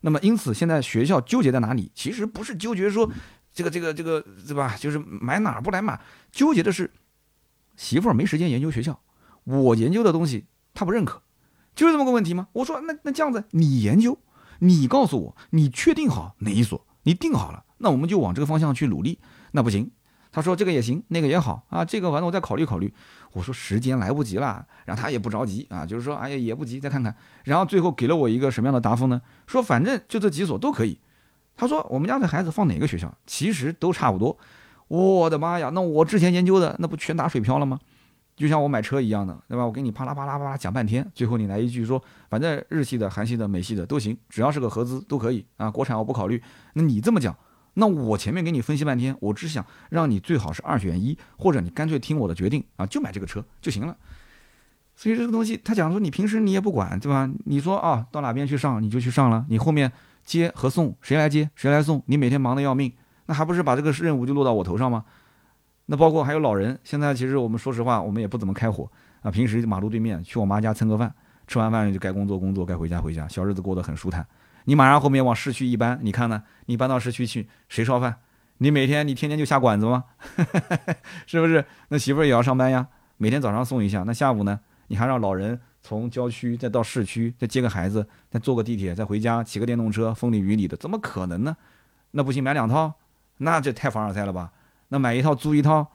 [0.02, 1.90] 那么因此现在学校纠结在哪里？
[1.96, 3.10] 其实不是纠结说
[3.54, 4.76] 这个这个这个对吧？
[4.78, 6.00] 就是买哪儿不来买，
[6.32, 6.92] 纠结的是
[7.78, 9.00] 媳妇儿没时间研究学校，
[9.46, 11.22] 我研究的东西他不认可，
[11.76, 12.48] 就是这么个问题吗？
[12.54, 14.18] 我说那那这样子你研究。
[14.64, 16.86] 你告诉我，你确定好哪一所？
[17.02, 19.18] 你定好了，那我们就往这个方向去努力。
[19.54, 19.90] 那不行，
[20.32, 22.94] 他说这个也行，那个也好啊，这个完了我再考虑考虑。
[23.34, 27.16] 我说时间来不及了，然后他也不着急啊，就是说哎呀也不急，再看看。
[27.44, 29.20] 然后最后给了我一个什么样的答复呢？
[29.48, 31.00] 说反正就这几所都可以。
[31.58, 34.38] 他说我们家的孩子放哪个学校，其实都差不多。
[34.90, 37.80] 我的妈呀，那我之前研究的那不全打水漂了吗？
[38.42, 39.64] 就像我买车一样的，对吧？
[39.64, 46.42] 我给你啪啦啪啦啪啦讲半天，最后你来一句说，反正日系的、韩系的、美系的都行，只要是个合资都可以啊，国产我不考虑。
[46.74, 47.36] 那你这么讲？
[47.76, 53.96] 那我前面给你分析半天，我只想让你最好是二选一，或者你干脆听我的决定啊，就买这个车就行了。
[54.96, 57.32] 所以这个东西，他讲说你平时你也不管，对吧？
[57.46, 59.92] 你说啊，到哪边去上你就去上了，你后面
[60.26, 62.92] 接和送谁来接谁来送，你每天忙得要命，
[63.28, 65.06] 那还不是把这个任务就落到我头上吗？
[65.92, 68.90] 那包括还有老人，现在其实我们说实话，我们也不怎么开火
[69.24, 71.14] 啊，平时马路对面去我妈家蹭个饭，
[71.48, 74.26] 吃完饭就该工作工作，该回家回家，小日子过得很舒坦。
[74.64, 76.44] 你马上后面往市区一搬，你看呢？
[76.68, 78.16] 你搬到市区去，谁烧饭？
[78.60, 80.06] 你每天你天天就下馆子吗？
[81.28, 81.66] 是不是？
[81.90, 82.88] 那媳妇儿也要上班呀，
[83.18, 84.62] 每天早上送一下，那下午呢？
[84.88, 91.58] 你还让老人从郊区再到市区，再接个孩子，再坐个地铁，再回家，骑个电动车，风里雨里的，怎么可能呢？
[92.12, 92.94] 那不行，买两套，
[93.40, 94.54] 那这太凡尔赛了吧？
[94.92, 95.92] 那买一套租一套，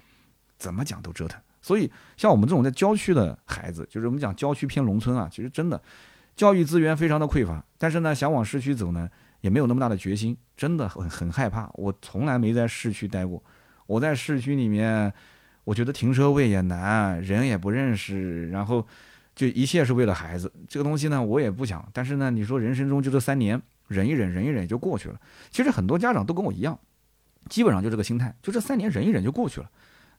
[0.58, 1.40] 怎么讲都折腾。
[1.62, 5.80] 所以像我们这种在郊区的孩子，就是我们讲郊区偏农村啊，其实真的。
[6.36, 9.08] 教育资源非常的匮乏，但是呢，想往市区走呢，
[9.40, 11.66] 也没有那么大的决心，真的很很害怕。
[11.72, 13.42] 我从来没在市区待过，
[13.86, 15.10] 我在市区里面，
[15.64, 18.86] 我觉得停车位也难，人也不认识，然后
[19.34, 20.52] 就一切是为了孩子。
[20.68, 21.82] 这个东西呢，我也不想。
[21.94, 25.18] 但是呢，你说人生中就这三年，忍一忍，忍一忍就过去了。
[25.50, 26.78] 其实很多家长都跟我一样，
[27.48, 29.70] 基本上就这个心态，就这三年忍一忍就过去了。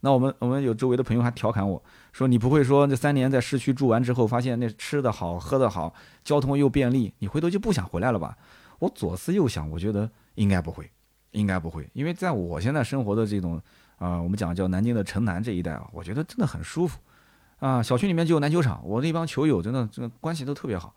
[0.02, 5.92] 那我们我们有周围的朋友还调侃我说：“你不会说这三年在市区住完之后，发现那吃的好、喝的好，
[6.24, 8.38] 交通又便利，你回头就不想回来了吧？”
[8.78, 10.88] 我左思右想，我觉得应该不会，
[11.32, 13.60] 应该不会，因为在我现在生活的这种
[13.98, 17.00] 啊，我们讲叫南京的城南这一带啊，我觉得真的很舒服
[17.58, 17.82] 啊。
[17.82, 20.94] 小区里面就有篮球场，我那帮球友真的这个关系都特别好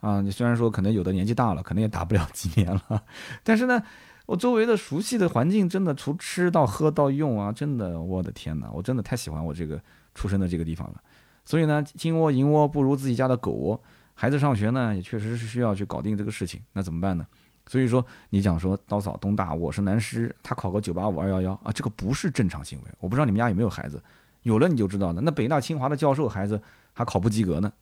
[0.00, 0.20] 啊。
[0.20, 3.02] 你虽然说可能有的年纪大了，可能也打不了几年了，
[3.42, 3.82] 但是呢。
[4.26, 9.80] 我周围的熟悉的环境，真的从吃到喝到用啊，真的，我的天哪，我真的太喜欢我这个
[10.14, 11.02] 出生的这个地方了。
[11.44, 13.80] 所以呢，金窝银窝不如自己家的狗窝。
[14.14, 17.26] 孩子上学呢，也确实是需要去搞定这个事情，那怎么办呢？
[17.66, 22.84] 所以说，你讲说刀嫂东大，我是南师，他考个九八五二幺幺啊，这个不是正常行为。
[23.00, 24.02] 我不知道你们家有没有孩子，
[24.42, 25.20] 有了你就知道了。
[25.20, 26.60] 那北大清华的教授孩子
[26.92, 27.72] 还考不及格呢。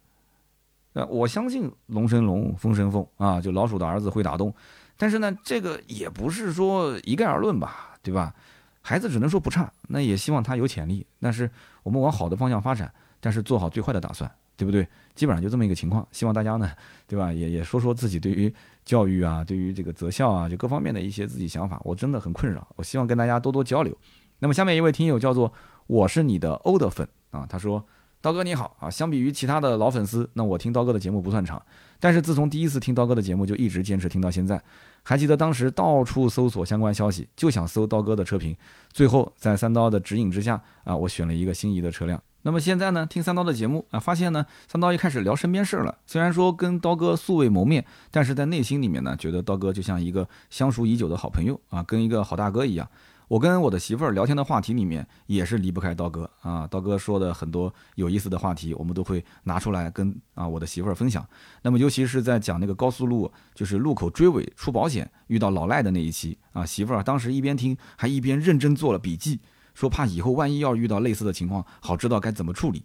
[0.93, 4.55] 呃，我相信龙生龙，凤生凤啊，就老鼠的儿子会打洞。
[5.01, 8.34] 但是呢，这个也不是说一概而论吧，对吧？
[8.82, 11.07] 孩子只能说不差，那也希望他有潜力。
[11.18, 11.51] 但是
[11.82, 14.86] 我们往好的方向发展，但是做好最坏的打算，对不对？
[15.14, 16.07] 基本上就这么一个情况。
[16.12, 16.70] 希望大家呢，
[17.07, 17.32] 对吧？
[17.32, 21.80] 也也说说自己对于教育啊，对于这个择校啊，就各方面的一些自己想法。
[21.82, 23.96] 我真的很困扰，我希望跟大家多多交流。
[24.40, 25.51] 那么下面一位听友叫做
[25.86, 27.82] 我是你的欧的粉啊，他说。
[28.22, 28.90] 刀哥你好啊！
[28.90, 31.62] 相比于其他的老粉丝，那我听刀哥的节目不算长，
[32.01, 34.61] 但是自从第一次听刀哥的节目，就一直坚持听到现在。
[35.03, 38.57] 还记得当时到处搜索相关消息，就想搜刀哥的车评，
[38.92, 42.20] 最后在三刀的指引之下啊，我选了一个心仪的车辆。
[42.42, 45.98] 那么现在呢，听三刀的节目啊，发现呢，三刀一开始聊身边事儿了。
[46.07, 52.88] 虽然说跟刀哥素未谋面，但是在内心里面呢，觉得刀哥就像一个相熟已久的好朋友啊，跟一个好大哥一样。
[53.30, 61.24] 我跟我的媳妇儿聊天的话题里面也是离不开刀哥啊，刀哥说的很多有意思的话题，我们都会拿出来跟啊我的媳妇儿分享。
[61.62, 69.38] 那么尤其是在讲那个高速路就是路口追尾出保险遇到老赖的那一期啊，媳妇儿当时一边听还一边认真做了笔记，
[69.74, 72.82] 说怕以后万一要遇到类似的情况，好知道该怎么处理。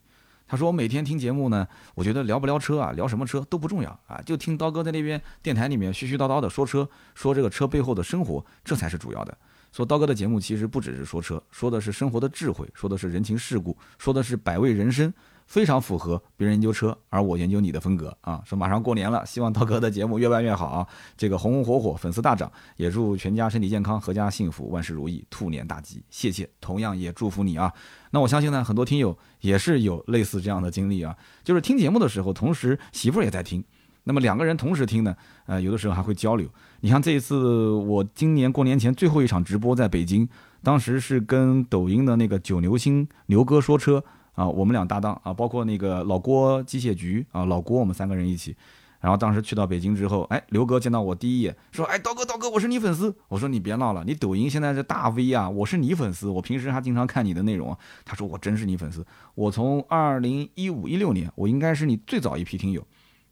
[0.48, 9.36] 他说我每天听节目呢，我觉得聊不聊车啊，聊什么车都不重要啊，就听刀哥在那边电台里面絮絮叨叨的说车，说这个车背后的生活，这才是主要的。
[9.76, 15.14] 说刀哥的节目其实不只是说车，说的是生活的智慧，说的是人情世故，说的是百味人生，
[15.48, 18.42] 非常符合别人研究车，而我研究你的风格啊。
[18.46, 26.02] 说马上过年了，希望刀哥的节目越办越好啊，这个红红火火，粉丝大涨，也祝全家身体健康，阖家幸福，万事如意，兔年大吉。
[26.10, 27.74] 谢谢，同样也祝福你啊。
[28.12, 31.14] 那我相信呢，很多听友也是有类似这样的经历啊，
[31.44, 33.62] 就是听节目的时候，同时媳妇儿也在听。
[34.08, 35.18] 那么两个人同时听呢，
[35.48, 36.48] 呃，有的时候还会交流。
[36.86, 40.30] 你像这一次，我今年过年前最后一场直播在北京，
[40.62, 48.56] 当时是跟抖音的那个九牛星牛哥说车啊，我们俩搭档啊，包括那个老郭机械局啊，老郭我们三个人一起。
[49.00, 62.86] 然后当时去到北京之后，哎，刘哥见到我第一眼说：“哎，刀哥，刀哥，我是你粉丝。”我说：“你别闹了，你抖音现在是大 V 啊，我是你粉丝，我平时还经常看你的内容啊。”他说：“我真是你粉丝，我从二零一五一六年，我应该是你最早一批听友。”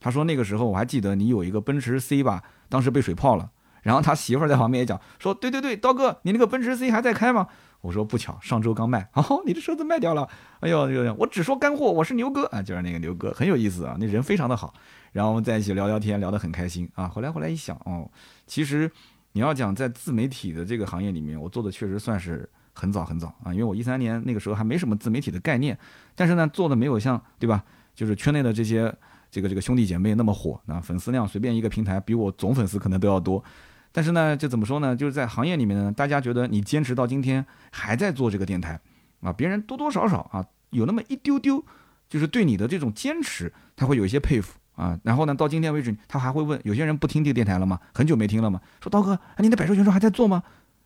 [0.04, 3.50] 他说那个时候我还记得你有一个奔驰 C 吧，当时被水泡了。
[3.84, 7.48] 然后他媳妇儿在旁边也讲说，对对对，刀哥，你那个奔驰 C 还在开吗？
[7.80, 10.28] 我说不巧，上周刚卖， 哦，你的车子卖掉了，
[10.60, 14.74] 哎呦，我只说干货，我是牛哥啊，就是那个牛哥，很有意思啊，那人非常的好，
[15.14, 17.08] 然后我们在一起聊聊天，聊得很开心啊。
[17.08, 18.10] 后来后来一想，哦，
[18.46, 18.92] 其实
[19.32, 25.78] 你要讲在自媒体的这个行业里面，我做的确实算是很早很早啊，因为我一三年那个时候还没什么自媒体的概念，
[26.16, 28.94] 但是呢，做的没有像对吧，就是圈内的这些
[29.34, 33.44] 这个这个兄弟姐妹那么火啊，粉丝量随便一个平台比我总粉丝可能都要多。
[33.92, 34.96] 但是呢，就怎么说呢？
[34.96, 38.80] 就是在行业里面呢，大家觉得你坚持到今天还在做这个电台，
[39.22, 41.66] 啊，别人多多少少啊有那么一丢丢，
[42.08, 45.00] 就是对你的这种坚持，他会有一些佩服啊。
[45.02, 47.80] 然后呢，到今天为止，他还会问，有些人不听这个电台了吗？
[47.92, 48.62] 很久没听了吗？
[48.82, 50.44] 说刀哥，你的百兽全说还在做吗？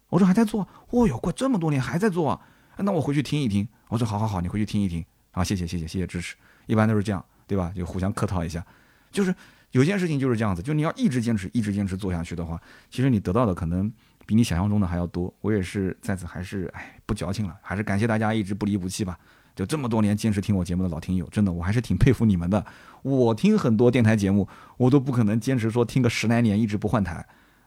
[0.08, 0.66] 我说还在做。
[0.92, 2.40] 哦哟，过这么多年还在做啊？
[2.78, 3.68] 那我回去听一听。
[3.90, 5.04] 我说好好好，你回去听一听。
[5.32, 6.36] 啊，谢谢谢谢谢谢支持。
[6.66, 7.72] 一般都是这样，对吧？
[7.76, 8.64] 就互相客套一下，
[9.12, 9.34] 就是。
[9.72, 13.92] 有件事情就是这样子，就你要一直坚持，一直坚持做下去的话，其实你得到的可能
[14.26, 15.32] 比你想象中的还要多。
[15.42, 19.20] 我也是在此还是哎不矫情了，还是感谢大家一直不离不弃吧。
[19.54, 22.66] 就这么多年坚持听我节目的老听友，真的我还是挺佩服你们的。
[23.02, 27.24] 我听很多电台节目，我都不可能坚持说听个十来年一直不换台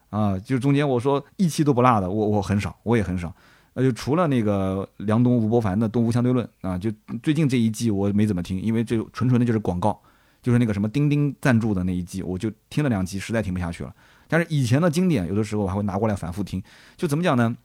[0.09, 0.37] 啊。
[0.39, 3.33] 就中间我说一期都不落的，我我很少，我也很少。
[3.73, 6.91] 那就除了那个梁冬吴伯凡的《东吴相对论》啊，就
[7.23, 9.99] 最近这一季我没怎么听，因为这纯纯的就是广告。
[10.43, 13.93] 就是那个什么钉钉赞助的那一季，我就听了两集，实在听不下去了。
[14.27, 16.59] 但是以前的经典，有的时候我还会拿过来反复听。
[16.97, 17.55] 就怎么讲呢？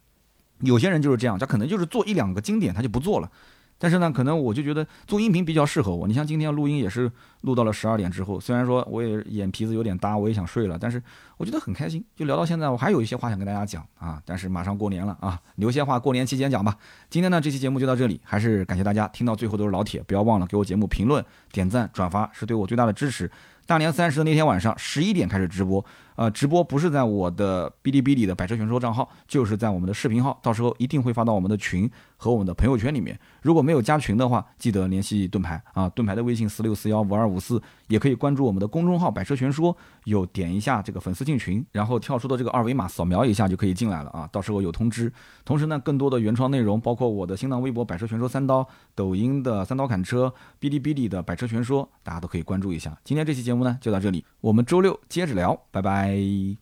[0.60, 3.32] 有些人就是这样，他可能就是做一两个经典，他就不做了。
[3.78, 6.08] 但是呢，可能我就觉得做音频比较适合我。
[6.08, 7.10] 你像今天录音也是
[7.42, 11.02] 录到了十二点之后，虽然说我也眼皮子有点大，我也想睡了，但是
[11.36, 12.04] 我觉得很开心。
[12.14, 14.20] 就聊到现在，我还有一些话想跟大家讲啊。
[14.24, 16.76] 但是马上过年了啊，留些话过年期间讲吧。
[17.10, 23.30] 今天呢，这期节目就到这里，还是感谢大家听到最后都是老铁，不要忘了给我节目评论、点赞、转发，是对我最大的支持。
[23.66, 25.84] 大年三十的那天晚上十一点开始直播，
[26.16, 33.18] 呃，直播不是在我的哔哩哔哩的百车全说账号，就是在我们的视频号，到时候一定会发到我们的群和我们的朋友圈里面。
[33.42, 45.12] 如果没有加群的话，记得联系盾牌啊，盾牌的微信四六四幺五二五四，也可以关注我们的公众号百车全说，有点一下这个粉丝进群，然后跳出的这个二维码扫描一下就可以进来了啊，到时候有通知。
[45.44, 52.96] 同时呢，更多的原创内容，包括我的新浪微博百车全说三刀，抖音的三刀砍车，哔哩哔哩的百车全说，大家都可以关注一下。
[53.02, 53.56] 今天这期节目。
[53.56, 56.05] 节目呢就到这里，我们周六接着聊，拜拜。
[56.06, 56.56] 哎。